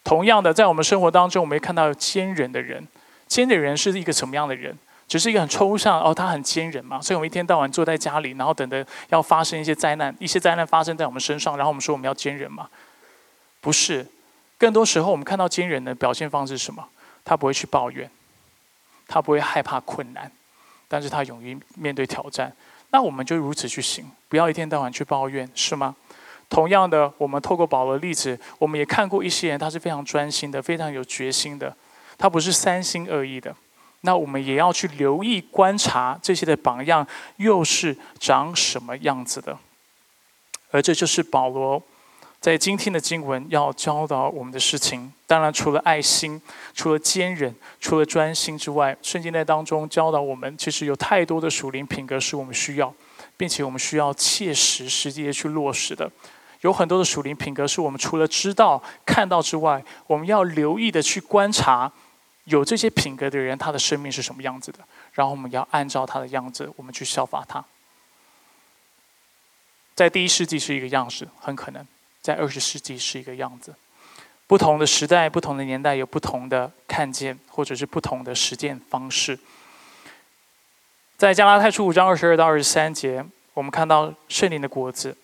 [0.02, 2.86] 同样的，在我们生活当中，我们也看到有坚忍的人。
[3.28, 4.76] 坚忍人是一个什么样的人？
[5.06, 7.00] 只是一个很抽象哦，他很坚忍嘛。
[7.00, 12.68] 所以我们一天到晚坐在家里，然后等着要发生一些灾难，一些灾难发生在我们身上，然后我们说我们要坚忍嘛？
[13.60, 14.06] 不是，
[14.58, 16.88] 更多时候我们看到坚忍的表现方式是什么？
[17.24, 18.10] 他不会去抱怨，
[19.06, 20.32] 他不会害怕困难，
[20.92, 22.54] 但是他勇于面对挑战。
[22.90, 25.96] 那我们就如此去行，不要一天到晚去抱怨，是吗？
[26.50, 31.74] 同样的，我们透过保罗的例子，我们也看过一些人，他是非常专心的，非常有决心的，
[32.18, 33.56] 他不是三心二意的。
[34.02, 39.56] 那我们也要去留意观察这些的榜样，又是长什么样子的。
[40.70, 41.82] 而这就是保罗
[42.42, 45.12] 在今天的经文要教导我们的事情。
[45.28, 46.42] 当然，除了爱心，
[46.74, 52.92] 除了坚忍，除了专心之外，圣经在当中教导我们，其实有太多的属灵品格是我们需要，
[53.36, 56.10] 并且我们需要切实实际的去落实的。
[56.62, 61.92] 有很多的属灵品格，是我们除了知道、看到之外，我们要留意的去观察，
[62.46, 64.80] 有这些品格的人，他的生命是什么样子的，
[65.12, 67.64] 然后我们要按照他的样子，我们去效法他。
[69.94, 71.86] 在第一世纪是一个样式，很可能
[72.22, 73.74] 在二十世纪是一个样子。
[74.46, 79.38] 不同的时代、不同的年代，有不同的看见，或者是不同的实践方式。
[81.16, 85.16] 在加拉太书五章二十二到二十三节，我们看到圣灵的果子。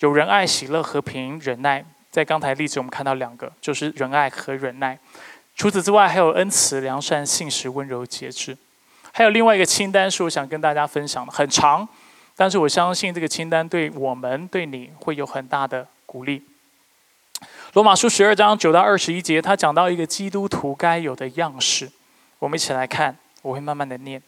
[0.00, 4.98] 有仁爱、喜乐、和平、忍耐，在刚才例子我们看到两个，就是仁爱和忍耐。
[5.54, 8.54] 除此之外，还有恩慈、良善、信实、温柔、节制。
[9.12, 11.88] 还有另外一个清单是我想跟大家分享的，很长，
[12.36, 16.42] 但是我相信这个清单对我们、对你会有很大的鼓励。
[17.74, 21.90] 罗马书十二章九到二十一节，他讲到一个基督徒该有的样式，
[22.38, 24.22] 我们一起来看，我会慢慢的念。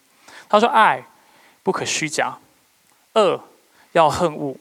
[0.49, 1.07] 他说：爱
[1.62, 2.38] 不可虚假，
[3.14, 3.43] 恶
[3.93, 4.57] 要恨恶。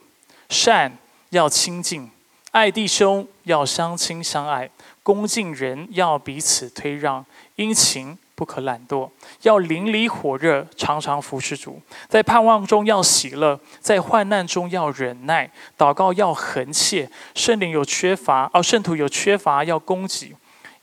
[0.49, 0.97] 善
[1.31, 2.09] 要亲近，
[2.51, 4.69] 爱弟兄要相亲相爱，
[5.03, 7.25] 恭敬人要彼此推让，
[7.55, 9.09] 殷勤不可懒惰，
[9.41, 20.35] 要淋漓火热，常常服侍主，在盼望中要喜乐，在患难中要忍耐，祷告要恒切，圣灵有缺乏，哦，圣徒有缺乏要供给，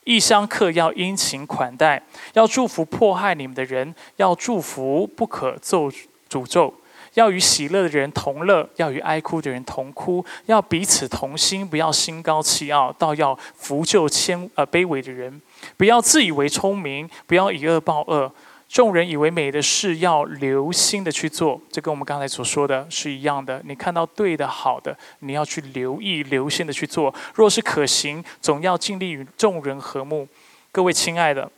[0.02, 5.88] 异乡客要殷勤款待，要祝福迫害你们的人，要祝福不可咒
[6.28, 6.74] 诅咒。
[7.14, 15.40] 要与喜乐的人同乐，要与哀哭的人同哭，要彼此同心，不要心高气傲，倒要扶救谦呃卑微的人，
[15.76, 18.32] 不要自以为聪明，不要以恶报恶。
[18.66, 21.60] 众人以为美的事，要留心的去做。
[21.70, 23.62] 这跟我们刚才所说的是一样的。
[23.64, 27.14] 你看到对的、好的，你要去留意、留心的去做。
[27.34, 30.26] 若是可行，总要尽力与众人和睦。
[30.72, 31.48] 各位亲爱的。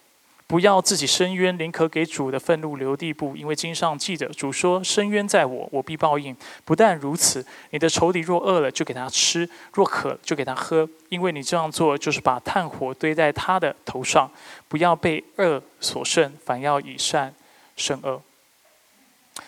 [0.48, 3.36] 不要自己伸冤，宁可给主的愤怒留地步。
[3.36, 10.88] 因为经上记着，主说：“伸冤在我，我必报应。”不但如此，你的仇敌若饿了，就给他吃；若渴，就给他喝。
[11.08, 14.30] 因为你这样做，就是把炭火堆在他的头上。
[14.68, 17.34] 不要被恶所胜，反要以善
[17.76, 18.22] 胜恶。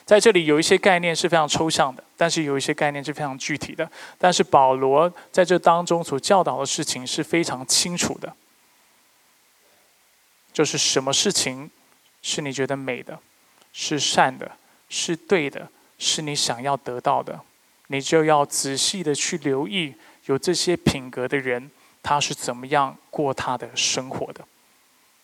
[0.04, 3.88] 在这里有一些概念是非常抽象的，但是有一些概念是非常具体的。
[4.18, 8.32] 但是保罗在这当中所教导的事情是非常清楚的，
[10.52, 11.70] 就是什么事情
[12.22, 13.18] 是你觉得美的，
[13.72, 14.50] 是善的，
[14.88, 17.40] 是对的，是你想要得到的，
[17.88, 19.94] 你就要仔细的去留意
[20.26, 21.70] 有这些品格的人，
[22.02, 24.44] 他是怎么样过他的生活的。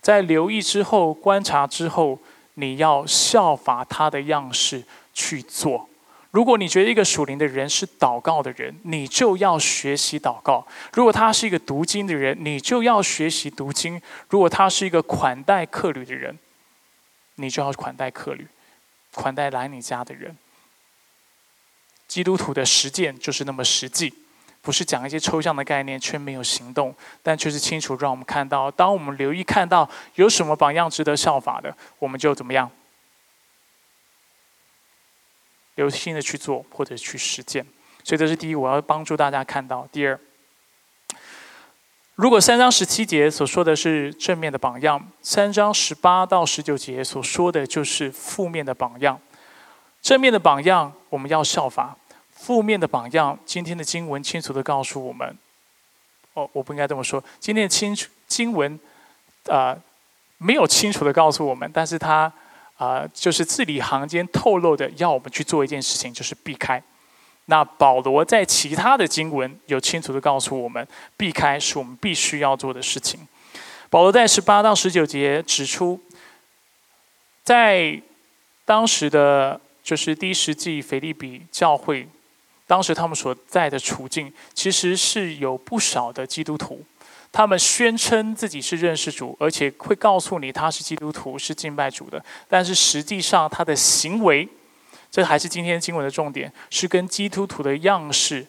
[0.00, 2.18] 在留意之后，观察之后。
[2.56, 5.88] 你要效法他的样式去做。
[6.34, 16.36] 如果你觉得一个属灵的人是祷告的人，你就要学习祷告；如果他是一个读经的人，你就要学习读经；如果他是一个款待客旅的人，
[17.36, 18.48] 你就要款待客旅，
[19.14, 20.36] 款待来你家的人。
[22.08, 24.12] 基督徒的实践就是那么实际。
[24.60, 26.92] 不是讲一些抽象的概念，却没有行动，
[27.22, 32.68] 但却是清楚让我们看到，当我们留意看到有什么榜样值得效法的，我们就怎么样，
[35.74, 37.64] 留心的去做或者去实践。
[38.02, 39.88] 所以这是第一，我要帮助大家看到。
[39.90, 40.18] 第二，
[42.14, 49.20] 如果三章十七节所说的是正面的榜样，三章十八到十九节所说的就是负面的榜样。
[50.02, 51.96] 正面的榜样，我们要效法。
[52.30, 55.34] 负面的榜样，今天的经文清楚的告诉我们，
[56.34, 57.24] 哦，我不应该这么说。
[57.40, 58.78] 今天的清楚经文，
[59.48, 59.74] 啊，
[60.36, 62.30] 没有清楚的告诉我们，但是它
[62.76, 66.82] 啊，就是字里行间透露的，要我们去做一件事情，就是避开。
[67.46, 73.20] 那保罗在其他的经文有清楚的告诉我们，避开是我们必须要做的事情。
[73.90, 76.00] 保罗在十八到十九节指出，
[77.42, 78.00] 在
[78.64, 82.08] 当时的就是第一世纪腓利比教会。
[82.66, 86.82] 当时他们所在的处境，其实是有不少的基督徒，
[87.34, 92.24] 他们宣称自己是认识主，而且会告诉你他是基督徒，是敬拜主的。
[92.46, 94.48] 但是实际上他的行为，
[95.10, 98.46] 这还是今天经文的重点，是跟基督徒的样式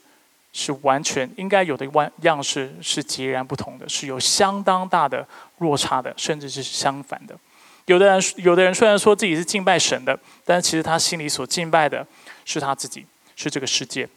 [0.53, 7.35] 是完全应该有的样样式是截然不同的，是有相当大的落差的，甚至是相反的。
[7.87, 12.05] 有的人，有的人虽然说自己是敬拜神的，但其实他心里所敬拜的
[12.45, 13.03] 是他自己。
[13.37, 14.07] 是这个世界，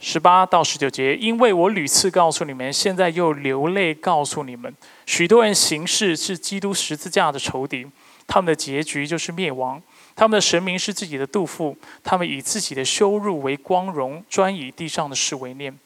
[0.00, 4.72] 十八到十九节，因为我屡次告诉你们，现在又流泪告诉你们，
[5.06, 7.84] 许多人行事是基督十字架的仇敌，
[8.26, 9.82] 他们的结局就是灭亡。
[10.14, 15.76] 他们的神明是自己的杜甫，他们以自己的羞辱为光荣，专以地上的事为念。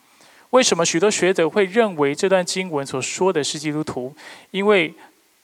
[0.51, 4.15] 为什么许多学者会认为这段经文所说的是基督徒？
[4.51, 4.93] 因为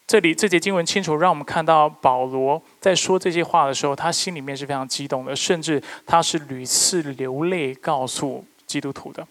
[0.07, 9.26] 这里这节经文清楚让我们看到，保罗在说这些话的时候，他心里面是非常激动的，甚至他是屡次流泪告诉基督徒的。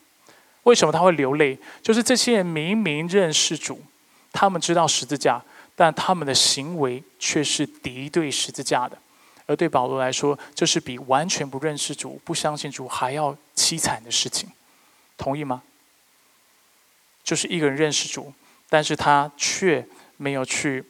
[0.63, 1.57] 为什么他会流泪？
[1.81, 3.81] 就是这些人明明认识主，
[4.33, 5.41] 他们知道十字架，
[5.77, 8.97] 但他们的行为却是敌对十字架的。
[9.45, 14.49] 而对保罗来说，这是比完全不认识主、不相信主还要凄惨的事情。
[15.15, 15.63] 同意吗？
[17.23, 18.33] 就是一个人认识主，
[18.69, 19.87] 但是他却。
[20.19, 20.83] 没有去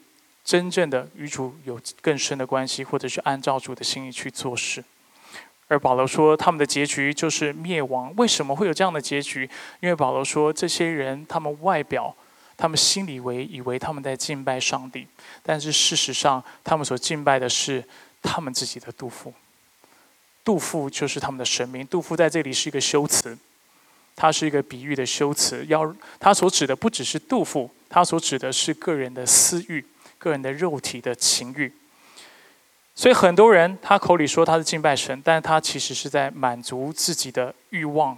[0.46, 4.82] 真正的与主有更深的关系，或者是按照主的心意去做事。
[5.68, 8.14] 而保罗说，他们的结局就是灭亡。
[8.16, 9.50] 为什么会有这样的结局？
[9.82, 12.16] 因为保罗说，这些人他们外表，
[12.56, 15.06] 他们心里为以为他们在敬拜上帝，
[15.44, 17.84] 但是事实上，他们所敬拜的是
[18.22, 19.34] 他们自己的杜甫。
[20.44, 21.86] 杜甫就是他们的神明。
[21.86, 23.38] 杜甫在这里是一个修辞，
[24.16, 27.70] 它是一个比喻的修辞，要他所指的不只是杜甫。
[27.90, 29.86] 他所指的是个人的私欲、
[30.18, 31.72] 个人的肉体的情欲，
[32.98, 38.18] 所以很多人他口里说他是敬拜神，但是他其实是在满足自己的欲望。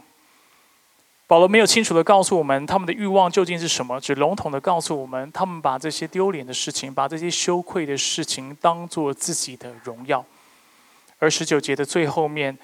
[1.27, 10.25] 保罗没有清楚的告诉我们他们的欲望究竟是什么，只笼统的告诉我们，他们把这些丢脸的事情、把这些羞愧的事情当做自己的荣耀。
[11.19, 12.57] 而十九节的最后面，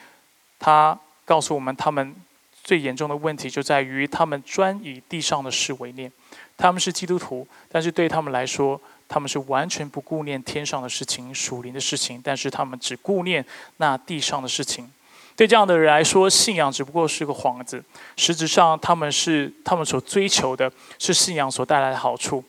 [0.58, 2.16] 他告诉我们，他们
[2.64, 6.10] 最严重的问题就在于他们专以地上的事为念。
[6.58, 13.46] 他们是基督徒，但是对他们来说，他们是完全不顾念天上的事情、属灵的事情，但是他们只顾念
[13.78, 14.92] 那地上的事情。
[15.36, 17.84] 对这样的人来说，信仰只不过是个幌子。
[18.16, 22.44] 实质上，他们是他们所追求的是信仰所带来的好处，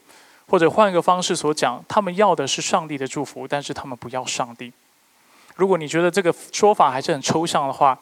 [0.49, 4.73] 或者换一个方式所讲，他们要的是上帝的祝福，但是他们不要上帝。
[5.57, 7.99] 如果你觉得这个说法还是很抽象的话，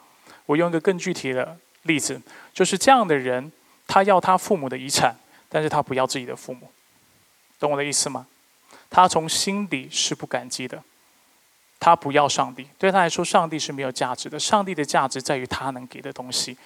[0.46, 2.20] 我用一个更具体的例子，
[2.52, 3.50] 就是这样的人，
[3.86, 5.16] 他要他父母的遗产。
[5.46, 6.68] 但是他不要自己的父母，
[7.60, 8.26] 懂我的意思吗？
[8.94, 10.80] 他从心底是不感激的。
[11.80, 14.38] 他不要上帝，对他来说，上帝是没有价值的。
[14.38, 16.56] 上帝的价值在于他能给的东西。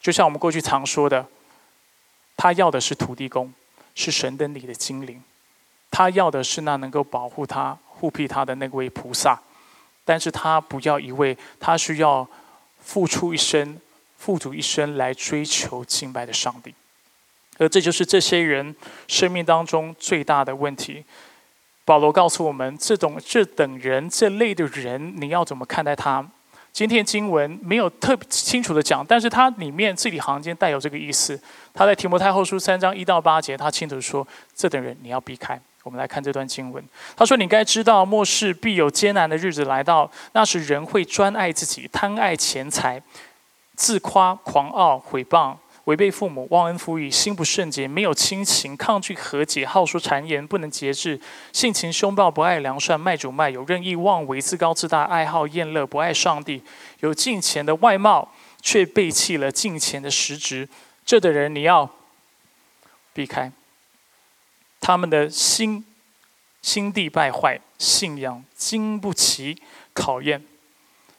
[0.00, 1.24] 就像我们过去常说的，
[2.36, 3.54] 他要的是土地公，
[3.94, 5.22] 是神灯里的精灵。
[5.88, 9.40] 他要的是那能够保护他、护庇他的那位菩萨。
[10.04, 12.28] 但是他不要一位，他需要
[12.80, 13.80] 付出一生、
[14.18, 16.74] 付出一生来追求敬拜的上帝。
[17.58, 18.74] 而这就是这些人
[19.06, 21.04] 生命当中最大的问题。
[21.84, 26.24] 保罗告诉我们，这种这等人这类的人，你要怎么看待他？
[26.72, 31.38] 今天经文没有特别清楚的讲，但是它里面字里行间带有这个意思。
[31.74, 35.60] 他在提摩太后书三章一到八节，他清楚说，这等人你要避开。
[35.82, 36.82] 我们来看这段经文，
[37.16, 43.02] 他说：“你该知道，末世必有艰难的日子来到，那时人会专爱自己，贪爱钱财，
[43.74, 51.20] 自夸、狂傲、毁谤。”违背父母，忘恩负义，心不圣洁，没有亲情，抗拒和解，好说谗言，不能节制，
[51.52, 56.62] 性情凶暴，不爱良善，卖主卖友，任意妄为，自高自大，爱好厌乐，不爱上帝，
[57.00, 60.68] 有敬钱的外貌，却背弃了敬钱的实质。
[61.04, 61.90] 这的人你要
[63.12, 63.50] 避开。
[64.80, 65.84] 他们的心
[66.60, 69.60] 心地败坏，信仰经不起
[69.92, 70.44] 考验。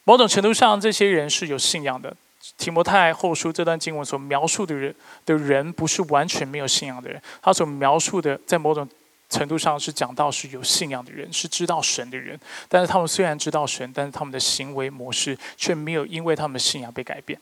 [0.05, 2.15] 某种程度上，这些人是有信仰的。
[2.57, 4.93] 提摩太后书这段经文所描述的人
[5.25, 7.21] 的人，不是完全没有信仰的人。
[7.41, 8.87] 他所描述的，在某种
[9.29, 12.39] 程度上是讲到是有信仰的人，是知道神的人。
[12.67, 17.39] 但是他们虽然知道神，但是他们的行为模式却没有因为他们的信仰被改变。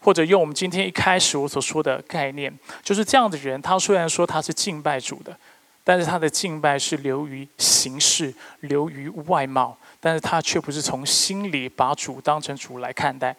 [0.00, 5.38] 或者用我们今天一开始我所说的概念，就是这样的人，他虽然说他是敬拜主的，
[5.84, 13.36] 但是他的敬拜是流于形式，流于外貌，但是他却不是从心里把主当成主来看待。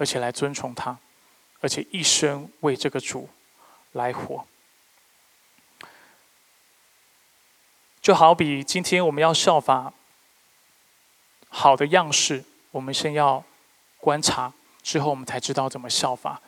[0.00, 0.96] 而且来尊崇他，
[1.60, 3.28] 而且一生为这个主
[3.92, 4.46] 来活，
[8.00, 9.92] 就好比今天我们要效法
[11.50, 13.44] 好的样式，我们先要
[13.98, 14.50] 观察，
[14.82, 16.40] 之后我们才知道怎么效法。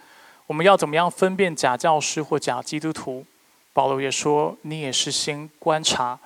[0.47, 3.27] 我们要怎么样分辨假教师或假基督徒？
[3.75, 6.19] 保罗也说，你也是先观察。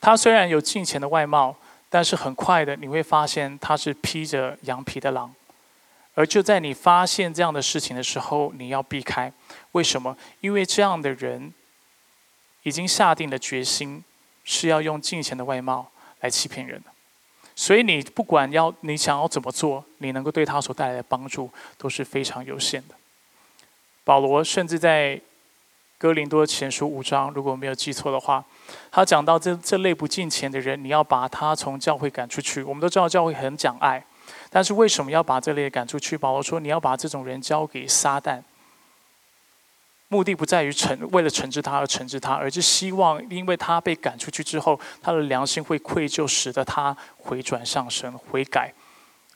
[0.00, 1.54] 他虽然有金钱的外貌，
[1.90, 5.34] 但是很快的你会发现他是披着羊皮的狼。
[6.14, 9.32] 而就在你发现这样的事情的时候，你要避开。
[9.72, 10.16] 为什么？
[10.40, 11.52] 因为这样的人
[12.64, 14.04] 已经下定了决心，
[14.44, 15.90] 是要用金钱的外貌
[16.20, 16.90] 来欺骗人的。
[17.56, 22.94] 所以你不管要你想要怎么做，你能够对他所带来的帮助都是非常有限的。
[24.04, 25.20] 保罗甚至在
[25.96, 28.44] 哥林多前书五章，如果没有记错的话，
[28.90, 32.62] 他讲到这这类不敬钱的人，你要把他从教会赶出去。
[32.62, 34.04] 我们都知道教会很讲爱。
[34.54, 36.18] 但是为什么要把这类赶出去？
[36.18, 38.42] 保罗说：“你要把这种人交给撒旦，
[40.08, 48.74] 目的不在于惩，为了惩治他而惩治他，而是希望，因为他被赶出去之后，他的良心会愧疚，使得他回转上神，悔改，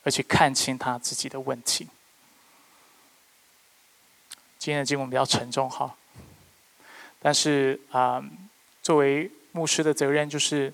[0.02, 1.88] 而且看清他自己的问题。”
[4.58, 5.94] 今天的经文比较沉重哈，
[7.20, 8.22] 但是啊，
[8.82, 10.70] 作为牧师的责任就是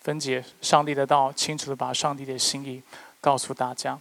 [0.00, 2.82] 分解上帝的道，清楚的把上帝的心意。
[3.22, 3.98] 告诉大家，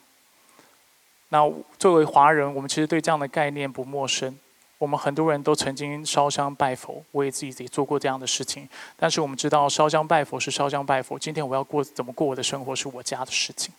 [1.29, 4.37] 那作为华人，我们其实对这样的概念不陌生。
[4.79, 8.67] 我们很多人都曾经烧香拜佛，我也自己自己做过这样的事情。
[8.97, 11.19] 但是我们知道，烧香拜佛是烧香拜佛。
[11.19, 13.71] 今天我要过怎么过我的生活，是我家的事情。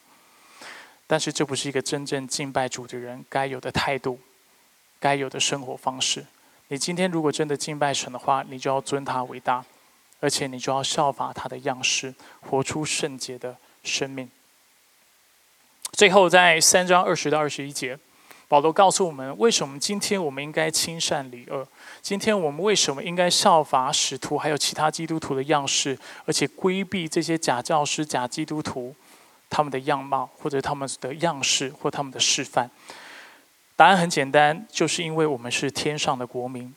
[1.09, 4.21] 但是这不是一个真正敬拜主的人该有的态度，
[5.01, 6.25] 该有的生活方式。
[6.69, 9.65] 你今天如果真的敬拜神的话，你就要尊他为大，
[10.21, 12.15] 而且你就要效法他的样式，
[12.49, 14.31] 活出圣洁的生命。
[15.93, 17.99] 最后，在三章二十到二十一节，
[18.49, 21.69] 保罗告诉我们，为什么今天我们应该亲善礼恶？
[22.01, 28.95] 今天我们为什么应该效法使徒还有其他基督徒的样式，而且规避这些假教师、假基督徒
[29.51, 32.71] 他们的样貌，或者他们的样式或他们的示范？
[33.77, 36.75] 答案很简单，就是因为我们是天上的国民。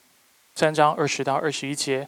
[0.55, 2.07] 三章二十到二十一节。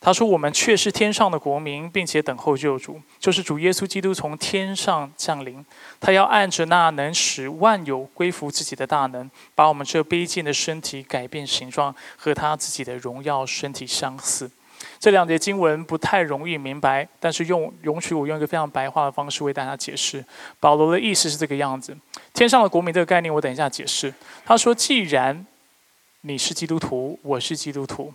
[0.00, 5.64] 他说：“我们却是天上的国民，并且等候救主，就是主耶稣基督从天上降临。
[5.98, 14.48] 他要按着那能使万有归服自己的大能，把我们这卑贱的身体改变形状，和他自己的荣耀身体相似。”
[15.00, 20.24] 这两节经文不太容易明白，但是用容许我用一个非常白话的方式为大家解释。
[20.60, 21.96] 保罗的意思是这个样子：
[22.32, 24.14] 天上的国民这个概念，我等一下解释。
[24.46, 25.44] 他说：“既然
[26.20, 28.14] 你是基督徒，我是基督徒。”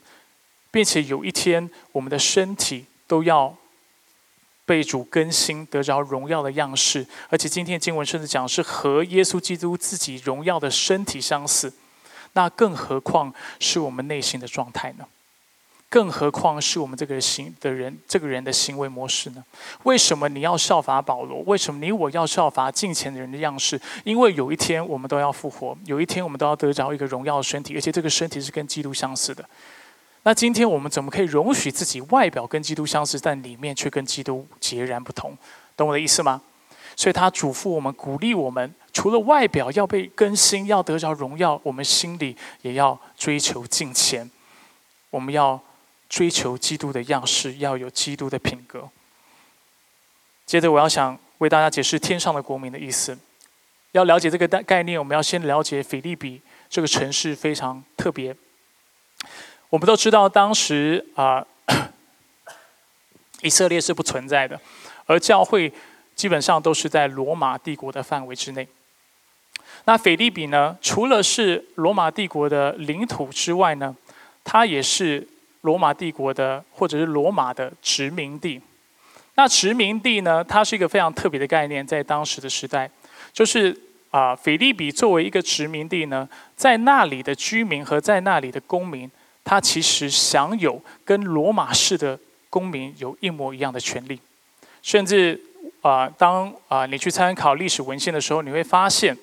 [0.74, 3.56] 并且有一天，我们的身体都要
[4.66, 7.06] 被主更新，得着荣耀的样式。
[7.30, 11.72] 而且今天经文甚至讲是和耶稣基督自己荣耀的身体相似。
[12.32, 15.06] 那更何况是我们内心的状态呢？
[15.90, 19.44] 更何况是我们这个行的人，这个人的行为模式呢？
[19.84, 21.42] 为什么你要效法保罗？
[21.42, 23.80] 为什么你我要效法敬虔的人的样式？
[24.04, 29.48] 因为有一天我们都要复活，有一天我们都要得着一个荣耀的身体，而且这个身体是跟基督相似的。
[30.26, 35.38] 那今天我们怎么可以容许自己外表跟基督相似，但里面却跟基督截然不同？
[35.76, 36.42] 懂我的意思吗？
[36.96, 44.30] 所以他嘱咐我们，鼓励我们，除了外表要被更新，要得着荣耀，我们心里也要追求敬虔。
[45.10, 45.60] 我们要
[46.08, 48.90] 追求基督的样式，要有基督的品格。
[50.46, 53.18] 接着，我要想为大家解释“天上的国民”的意思。
[53.92, 58.36] 要了解这个概概念，我们要先了解腓利比这个城市非常特别。
[59.74, 61.44] 我们都知道，当时啊，
[63.42, 64.62] 以色列是不存在的，
[65.08, 65.74] 而教会
[66.14, 68.68] 基本上都是在罗马帝国的范围之内。
[69.86, 73.96] 那腓利比呢，除了是罗马帝国的领土之外呢，
[74.44, 75.28] 它也是
[75.62, 78.62] 罗马帝国的或者是罗马的殖民地。
[79.34, 82.88] 那殖民地呢，它是一个非常特别的概念，在当时的时代。
[83.32, 83.76] 就是
[84.12, 89.10] 啊，腓利比作为一个殖民地呢，在那里的居民和在那里的公民，
[89.44, 92.18] 他其实享有跟罗马式的
[92.50, 94.20] 公民有一模一样的权利，
[94.82, 95.40] 甚至
[95.82, 99.18] 啊，当啊你去参考历史文献的时候，你会发现，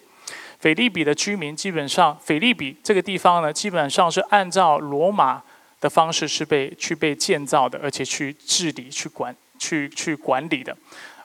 [0.59, 5.43] 腓利比的居民基本上，腓利比这个地方呢，基本上是按照罗马
[5.81, 10.77] 的方式是被去被建造的，而且去治理、去管、去去管理的。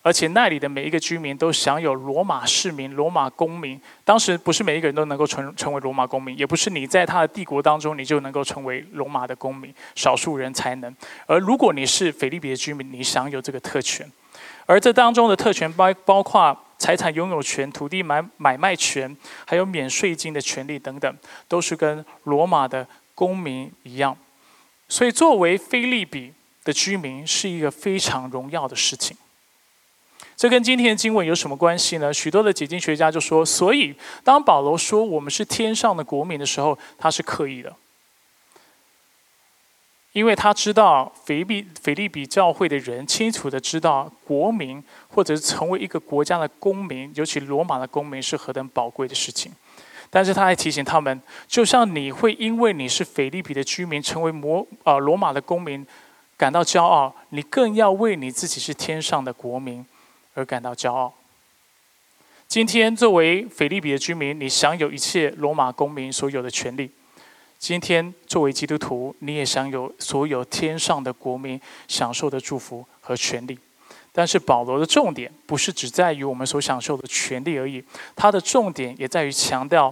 [0.06, 3.82] 而且那里的每一个居民都享有罗马市民、罗马公民。
[4.04, 10.96] 当时不是每一个人都能够成成为罗马公民，也不是你在他的帝国当中你就能够成为罗马的公民，少数人才能。
[11.26, 14.08] 而如果你是菲利比的居民，你享有这个特权。
[14.68, 24.16] 而这当中的特权包包括财产拥有权、土地买买卖权，还有免税金的权利等等，都是跟罗马的公民一样。
[24.88, 26.32] 所以，作为菲利比
[26.64, 29.18] 的居民是一个非常荣耀的事情。
[30.38, 32.14] 这跟今天的经文有什么关系呢？
[32.14, 37.74] 许多的解经学家就说，所以当保罗说我们是天上的国民的时候，他是刻意的，
[40.12, 49.54] 因为他知道腓比腓利比教会的人清楚的知道国民或者是成为一个国家的公民，尤其罗马的公民是何等宝贵的事情。
[50.10, 55.86] 但是他还提醒他们，就像你会因为你是腓利比的居民，成为摩啊罗马的公民
[56.38, 59.86] 感到骄傲，你更要为你自己是天上的国民。
[60.36, 61.12] 而感到骄傲。
[62.48, 66.92] 今天，作为菲利比的居民，你享有一切罗马公民所有的权利。
[67.58, 73.58] 今天，作为基督徒，你也享有所有天上的国民享受的祝福和权利。
[74.12, 77.84] 但是，保罗的重点不是只在于我们所享受的权利而已，
[78.16, 79.92] 他的重点也在于强调，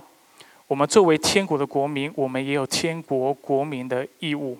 [0.67, 4.59] 我们作为天国的国民，我们也有天国国民的义务。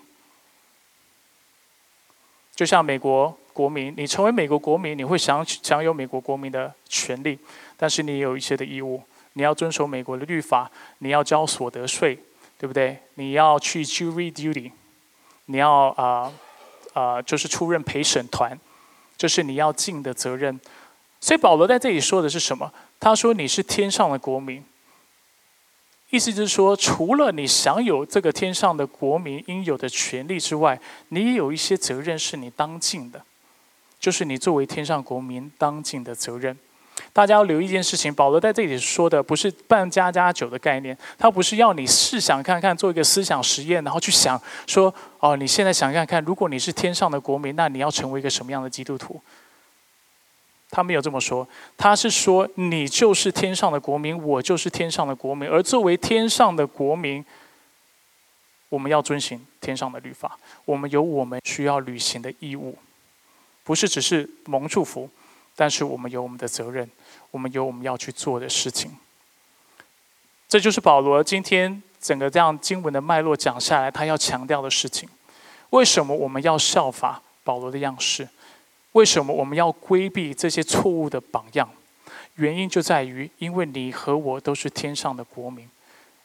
[2.56, 3.38] 就像美国。
[3.54, 7.38] 国民，你成为美国国民，你会享享有美国国民的权利，
[7.78, 9.02] 但是你也有一些的义务。
[9.36, 12.18] 你要遵守美国的律法，你要交所得税，
[12.58, 13.00] 对不对？
[13.16, 14.72] 你要去 jury duty，
[15.46, 16.32] 你要啊
[16.94, 18.60] 啊，就是出任陪审团，
[19.18, 20.60] 这是你要尽的责任。
[21.20, 22.72] 所以保罗在这里说的是什么？
[23.00, 24.64] 他说你是天上的国民。
[26.12, 33.26] 意思就是说，除了你享有这个天上的国民应有的权利之外，你也有一些责任是你当尽的。
[34.04, 36.60] 就是你作为天上国民当尽的责任。
[37.14, 49.22] 大家要留意一件事情，保罗在这里说的不是办家家酒的概念，他不是要你试想看看，做一个思想实验，然后去想说，哦，你现在想看看，如果你是天上的国民，那你要成为一个什么样的基督徒？
[50.70, 51.48] 他没有这么说，
[51.78, 57.24] 他是说你就是天上的国民，我就是天上的国民，而作为天上的国民，
[58.68, 62.78] 我们要遵循天上的律法，我们有我们需要履行的义务。
[63.64, 65.10] 不是只是蒙祝福，
[65.56, 66.90] 但是我们有我们的责任，
[67.32, 68.92] 我们有我们要去做的事情。
[70.50, 75.08] 这就是保罗今天整个这样经文的脉络讲下来，他要强调的事情。
[75.70, 78.28] 为什么我们要效法保罗的样式？
[78.92, 81.68] 为什么我们要规避这些错误的榜样？
[82.36, 85.68] 原因就在于，因为你和我都是天上的国民，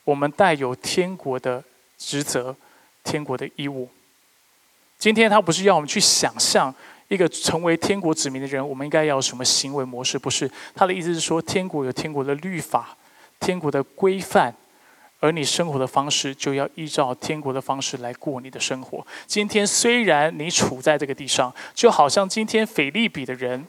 [0.05, 1.63] 我们带有天国的
[1.97, 2.57] 职责、
[3.05, 3.89] 天国的义务。
[4.99, 6.75] 今天他不是要我们去想象。
[7.09, 10.19] 一个成为天国子民的人，我们应该要什么行为模式？
[10.19, 12.97] 不是他的意思是说，天国有天国的律法、
[13.41, 14.55] 天国的规范，
[15.19, 19.07] 而你生活的方式就要依照天国的方式来过你的生活。
[19.27, 23.67] 今天虽然你处在这个地上，就好像今天腓利比的人，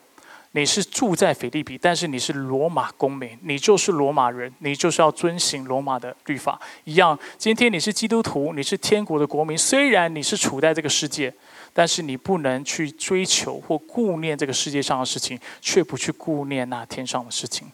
[0.51, 7.17] 你是住在腓利比，但是你是罗马公民，你就是罗马人，你就是要遵行罗马的律法一样。
[7.37, 11.33] 今天你是基督徒，你是天国的国民，虽然你是处在这个世界。
[11.79, 17.71] 但是你不能去追求或顾念这个世界上的事情，却不去顾念那天上的事情，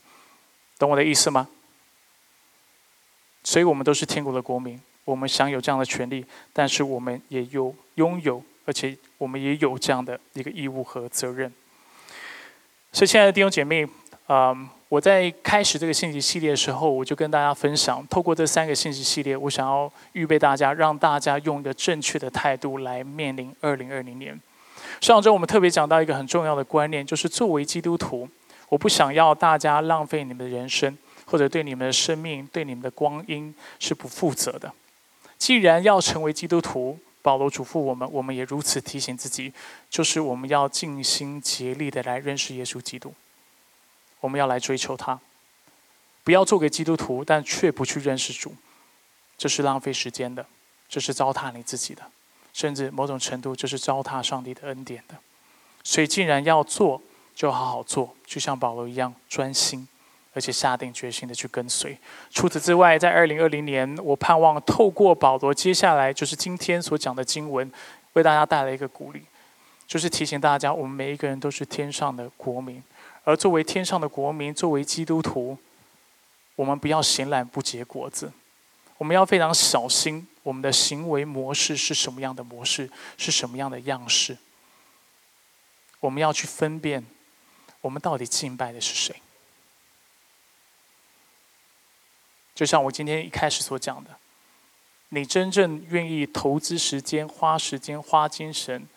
[0.78, 1.47] 懂我的意思吗？
[3.43, 11.51] 所以我们都是天国的国民，我们享有这样的权利，但是我们也有拥有，而且我们也有这样的一个义务和责任。
[12.91, 13.88] 所以，亲爱的弟兄姐妹，
[14.28, 24.40] 嗯，我在开始这个信息系列的时候，我就跟大家分享，透过这三个信息系列，我想要预备大家，让大家用一个正确的态度来面临二零二零年。
[25.02, 28.30] 上周我们特别讲到一个很重要的观念，就是作为基督徒，
[28.70, 34.72] 我不想要大家浪费你们的人生，或者对你们的生命、对你们的光阴是不负责的。
[35.38, 39.52] 既然要成为基督徒，保罗嘱咐我们，我们也如此提醒自己，
[39.90, 43.14] 就是我们要尽心竭力的来认识耶稣基督，
[44.26, 45.19] 我们要来追求他，
[46.23, 48.55] 不要做给基督徒，但却不去认识主，
[49.38, 50.43] 这是浪费时间的，
[50.89, 52.01] 这是糟蹋你自己的，
[52.51, 55.15] 甚至某种程度就是糟蹋上帝的恩典的。
[55.84, 56.99] 所以，既然要做，
[57.36, 59.88] 就好好做，就像保罗一样专心。
[60.38, 61.97] 而且下定决心的去跟随。
[62.30, 67.71] 除此之外，在二零二零年，我盼望透过保罗接下来就是今天所讲的经文，
[68.11, 69.21] 为大家带来一个鼓励，
[69.88, 72.84] 就是提醒大家，我们每一个人都是天上的国民。
[73.26, 75.57] 而作为天上的国民，作为基督徒，
[76.55, 78.32] 我们不要闲懒不结果子，
[78.97, 84.38] 我们要非常小心我们的行为模式是什么样的模式，是什么样的样式。
[85.99, 87.03] 我们要去分辨，
[87.82, 89.15] 我们到底敬拜的是谁。
[92.53, 94.11] 就像我今天一开始所讲的，
[95.09, 98.88] 你真正愿意投资时间、花时间、花精神，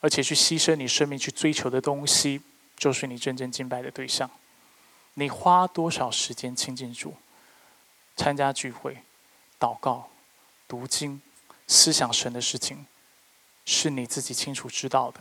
[0.00, 2.40] 而且去牺牲你生命去追求的东西，
[2.80, 4.28] 就是你真正敬拜的对象。
[5.14, 7.14] 你花多少时间亲近主、
[8.16, 8.96] 参加聚会、
[9.58, 10.08] 祷告、
[10.66, 11.20] 读经、
[11.66, 12.86] 思想神的事情，
[13.66, 15.20] 是你自己清楚知道的。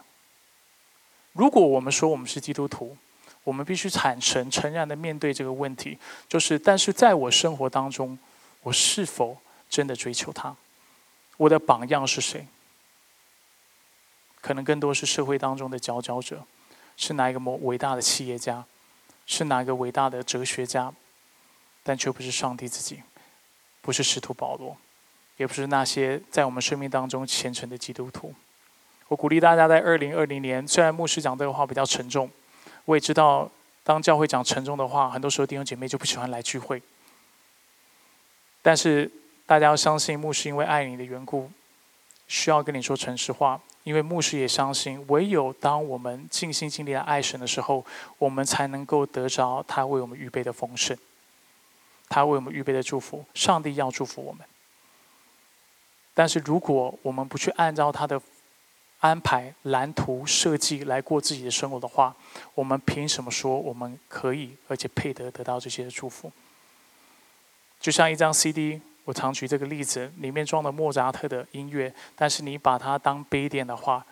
[1.33, 2.97] 如果我们说我们是基督徒，
[3.43, 5.99] 我们必须坦诚、诚然的面对这个问题，
[6.29, 8.17] 就是：但是在我生活当中，
[8.61, 9.37] 我是否
[9.69, 10.55] 真的追求他？
[11.35, 12.47] 我的榜样是谁？
[14.39, 16.45] 可能更多是社会当中的佼佼者，
[17.01, 18.65] 是哪一个某伟大的企业家，
[19.25, 20.93] 是哪一个伟大的哲学家，
[21.81, 23.01] 但却不是上帝自己，
[23.81, 24.75] 不是使徒保罗，
[25.37, 28.33] 也不是那些在我们生命当中虔诚的基督徒。
[29.07, 32.29] 我鼓励大家在二零二零年，虽然牧师讲这个话比较沉重。
[32.83, 33.49] 我也知道，
[33.85, 36.83] 当教会讲沉重的话，很多时候弟兄姐妹就不喜欢来聚会。
[38.61, 39.09] 但是
[39.45, 41.49] 大家要相信，牧师因为爱你的缘故，
[42.27, 43.61] 需要跟你说诚实话。
[43.89, 47.83] 因为牧师也相信，唯有当我们尽心尽力的爱神的时候，
[48.19, 50.95] 我们才能够得着他为我们预备的丰盛，
[52.07, 53.25] 他为我们预备的祝福。
[53.33, 54.45] 上帝要祝福我们，
[56.13, 58.21] 但是如果我们不去按照他的。
[59.01, 62.13] 安排蓝图设计来过自己的生活的话，
[62.53, 66.29] 我们凭什么说我们可以而且配得得到这些的祝福？
[67.79, 74.05] 就像一张 CD，我常举这个例子，里面装的莫扎特的音乐，但是你把它当杯垫的话，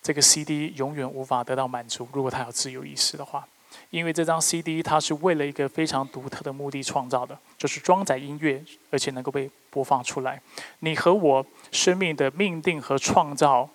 [0.00, 2.08] 这个 CD 永远无法得到满足。
[2.12, 3.44] 如果它有自由意识的话，
[3.90, 10.40] 因为这张 CD 它是为了一个非常独特的目的创造的，就是装载音乐，而且能够被播放出来。
[10.78, 13.68] 你和我生命的命定和创造。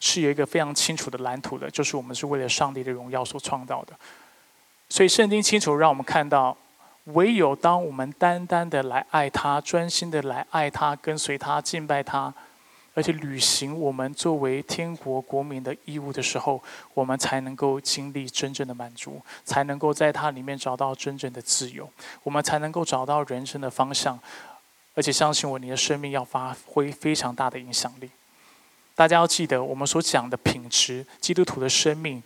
[0.00, 3.94] 是有一个非常清楚的蓝图的，就是我们是为了上帝的荣耀所创造的。
[4.88, 6.54] 所以圣经清楚让我们看到，
[7.04, 12.32] 唯有当我们单单的来爱他，专心的来爱他，跟随他，敬拜他，
[12.94, 16.62] 而且履行我们作为天国国民的义务的时候，
[16.94, 21.86] 我们才能够经历真正的满足，才能够在它里面找到真正的自由，
[22.22, 24.18] 我们才能够找到人生的方向，
[24.94, 28.10] 而且相信我，你的生命要发挥非常大的影响力。
[28.94, 32.22] 大家要记得，我们所讲的品质，基督徒的生命，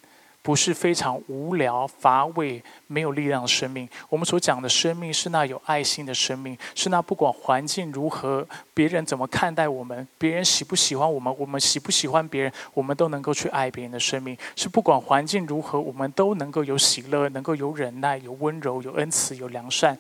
[0.48, 3.86] 不是非常无聊、乏味、没有力量的生命。
[4.08, 14.34] 我们所讲的生命，是那有爱心的生命，是那不管环境如何，别人怎么看待我们，别人喜不喜欢我们，我们喜不喜欢别人，我们都能够去爱别人的生命。
[14.56, 19.98] 是不管环境如何，我们都能够有喜乐，能够有忍耐，有温柔，有恩慈，有良善，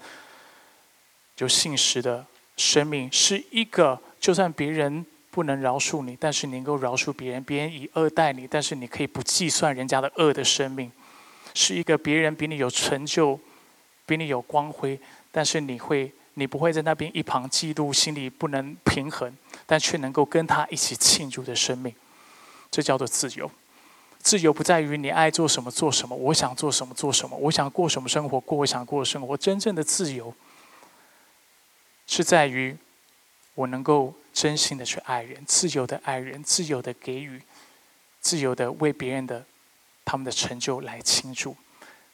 [1.36, 2.24] 有信实的
[2.56, 5.04] 生命，是一个就算别人。
[5.30, 10.90] 不能饶恕你，但是你能够饶恕别人；别人以恶待你，但是你可以不计算人家的恶的生命，
[11.54, 13.38] 是一个别人比你有成就、
[14.06, 14.98] 比你有光辉，
[15.30, 21.94] 但是你会，你不会在那边一旁嫉妒，心里不能平衡，但却能够跟他一起庆祝的生命，
[22.70, 23.50] 这叫做自由。
[24.20, 29.36] 自由不在于你爱做什么做什么，我想做什么做什么，我想过什么生活过我想过的生活。
[29.36, 30.34] 真正的自由
[32.06, 32.76] 是在于
[33.58, 34.14] 我能够。
[34.30, 37.42] 真心的去爱人，自由的爱人，自由的给予，
[38.20, 39.44] 自由的为别人的
[40.04, 41.56] 他们的成就来庆祝，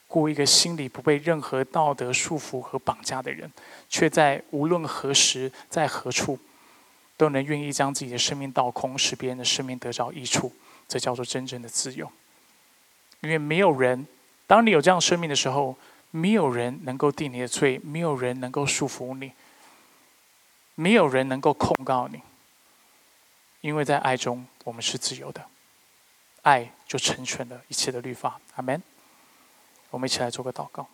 [0.09, 3.53] 过一个心里不被任何道德束缚和绑架的人，
[3.91, 6.39] 却在无论何时在何处，
[7.19, 10.51] 都能愿意将自己的生命倒空，使别人的生命得着益处，
[10.89, 12.11] 这叫做真正的自由。
[13.21, 14.07] 因为没有人，
[14.47, 15.77] 当你有这样生命的时候，
[16.11, 19.33] 没有人能够定你的罪，没有人能够束缚你，
[20.75, 22.21] 没有人能够控告你，
[23.61, 25.47] 因为在爱中我们是自由的，
[26.43, 28.41] 爱就成全了一切的律法。
[28.57, 28.83] 阿门。
[29.91, 30.89] 我们一起来做个祷告。